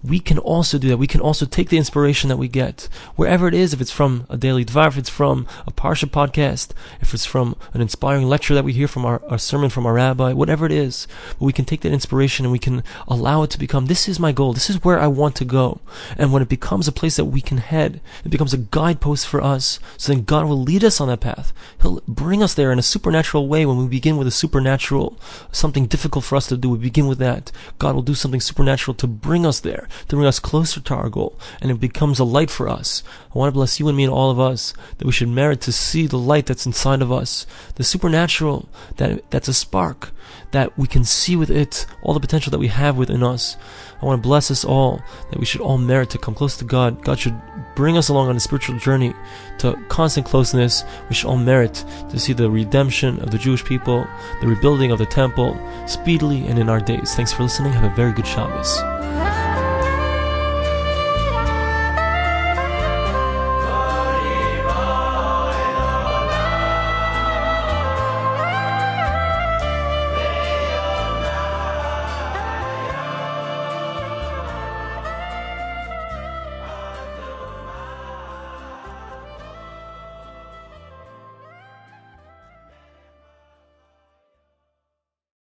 We 0.02 0.18
can 0.18 0.38
also 0.38 0.78
do 0.78 0.88
that. 0.88 0.96
We 0.96 1.06
can 1.06 1.20
also 1.20 1.46
take 1.46 1.68
the 1.68 1.76
inspiration 1.76 2.28
that 2.28 2.38
we 2.38 2.48
get, 2.48 2.88
wherever 3.16 3.46
it 3.46 3.54
is, 3.54 3.72
if 3.72 3.80
it's 3.80 3.90
from 3.90 4.26
a 4.28 4.36
daily 4.36 4.64
dvar, 4.64 4.88
if 4.88 4.98
it's 4.98 5.10
from 5.10 5.46
a 5.66 5.70
Parsha 5.70 6.08
podcast, 6.08 6.70
if 7.00 7.14
it's 7.14 7.26
from 7.26 7.54
an 7.74 7.80
inspiring 7.80 8.26
lecture 8.26 8.54
that 8.54 8.64
we 8.64 8.72
hear 8.72 8.88
from 8.88 9.04
our, 9.04 9.22
our 9.28 9.38
sermon 9.38 9.70
from 9.70 9.86
our 9.86 9.94
rabbi, 9.94 10.32
whatever 10.32 10.66
it 10.66 10.72
is. 10.72 11.06
But 11.38 11.44
we 11.44 11.52
can 11.52 11.64
take 11.64 11.82
that 11.82 11.92
inspiration 11.92 12.44
and 12.46 12.52
we 12.52 12.58
can 12.58 12.82
allow 13.06 13.42
it 13.42 13.50
to 13.50 13.58
become, 13.58 13.86
this 13.86 14.08
is 14.08 14.18
my 14.18 14.32
goal. 14.32 14.52
This 14.52 14.70
is 14.70 14.82
where 14.82 14.98
I 14.98 15.06
want 15.06 15.36
to 15.36 15.44
go. 15.44 15.80
And 16.16 16.32
when 16.32 16.42
it 16.42 16.48
becomes 16.48 16.88
a 16.88 16.92
place 16.92 17.16
that 17.16 17.26
we 17.26 17.40
can 17.40 17.58
head, 17.58 18.00
it 18.24 18.30
becomes 18.30 18.54
a 18.54 18.58
guidepost 18.58 19.26
for 19.26 19.42
us. 19.42 19.78
So 19.96 20.12
then 20.12 20.24
God 20.24 20.46
will 20.46 20.60
lead 20.60 20.82
us 20.82 21.00
on 21.00 21.08
that 21.08 21.20
path. 21.20 21.52
He'll 21.82 22.02
bring 22.06 22.42
us 22.42 22.54
there 22.54 22.72
in 22.72 22.78
a 22.78 22.82
supernatural 22.82 23.48
way 23.48 23.64
when 23.66 23.78
we 23.78 23.88
begin 23.88 24.16
with 24.16 24.26
a 24.26 24.30
supernatural, 24.30 25.18
something 25.52 25.86
difficult 25.86 26.24
for 26.24 26.36
us 26.36 26.46
to 26.48 26.56
do. 26.56 26.70
We 26.70 26.78
begin 26.78 27.06
with 27.06 27.18
that. 27.18 27.52
God 27.78 27.94
will 27.94 28.02
do 28.02 28.14
something 28.14 28.40
supernatural 28.40 28.94
to 28.94 29.06
bring 29.06 29.46
us 29.46 29.60
there, 29.60 29.88
to 30.08 30.16
bring 30.16 30.26
us 30.26 30.38
closer 30.38 30.80
to 30.80 30.94
our 30.94 31.08
goal. 31.08 31.38
And 31.60 31.70
it 31.70 31.80
becomes 31.80 32.18
a 32.18 32.24
light 32.24 32.50
for 32.50 32.68
us. 32.68 33.02
I 33.34 33.38
want 33.38 33.48
to 33.48 33.54
bless 33.54 33.78
you 33.78 33.88
and 33.88 33.96
me 33.96 34.04
and 34.04 34.12
all 34.12 34.30
of 34.30 34.40
us 34.40 34.74
that 34.98 35.06
we 35.06 35.12
should 35.12 35.28
merit 35.28 35.60
to 35.62 35.72
see 35.72 36.06
the 36.06 36.18
light 36.18 36.46
that's 36.46 36.66
inside 36.66 37.02
of 37.02 37.12
us, 37.12 37.46
the 37.76 37.84
supernatural, 37.84 38.68
that, 38.96 39.30
that's 39.30 39.48
a 39.48 39.54
spark, 39.54 40.10
that 40.50 40.76
we 40.78 40.86
can 40.86 41.04
see 41.04 41.36
with 41.36 41.50
it 41.50 41.86
all 42.02 42.14
the 42.14 42.20
potential 42.20 42.50
that 42.50 42.58
we 42.58 42.68
have 42.68 42.96
within 42.96 43.22
us. 43.22 43.56
I 44.00 44.06
want 44.06 44.22
to 44.22 44.26
bless 44.26 44.50
us 44.50 44.64
all 44.64 45.02
that 45.30 45.38
we 45.38 45.44
should 45.44 45.60
all 45.60 45.78
merit 45.78 46.10
to 46.10 46.18
come 46.18 46.34
close 46.34 46.56
to 46.58 46.64
God. 46.64 47.02
God 47.04 47.18
should 47.18 47.40
bring 47.74 47.96
us 47.96 48.08
along 48.08 48.28
on 48.28 48.36
a 48.36 48.40
spiritual 48.40 48.78
journey 48.78 49.14
to 49.58 49.78
constant 49.88 50.26
closeness. 50.26 50.84
We 51.08 51.14
should 51.14 51.28
all 51.28 51.36
merit 51.36 51.84
to 52.08 52.18
see 52.18 52.32
the 52.32 52.50
redemption 52.50 53.20
of 53.20 53.30
the 53.30 53.38
Jewish 53.38 53.64
people, 53.64 54.06
the 54.40 54.48
rebuilding 54.48 54.90
of 54.90 54.98
the 54.98 55.06
temple 55.06 55.58
speedily 55.86 56.46
and 56.46 56.58
in 56.58 56.68
our 56.68 56.80
days. 56.80 57.14
Thanks 57.14 57.32
for 57.32 57.42
listening. 57.42 57.72
Have 57.72 57.90
a 57.90 57.94
very 57.94 58.12
good 58.12 58.26
Shabbos. 58.26 58.99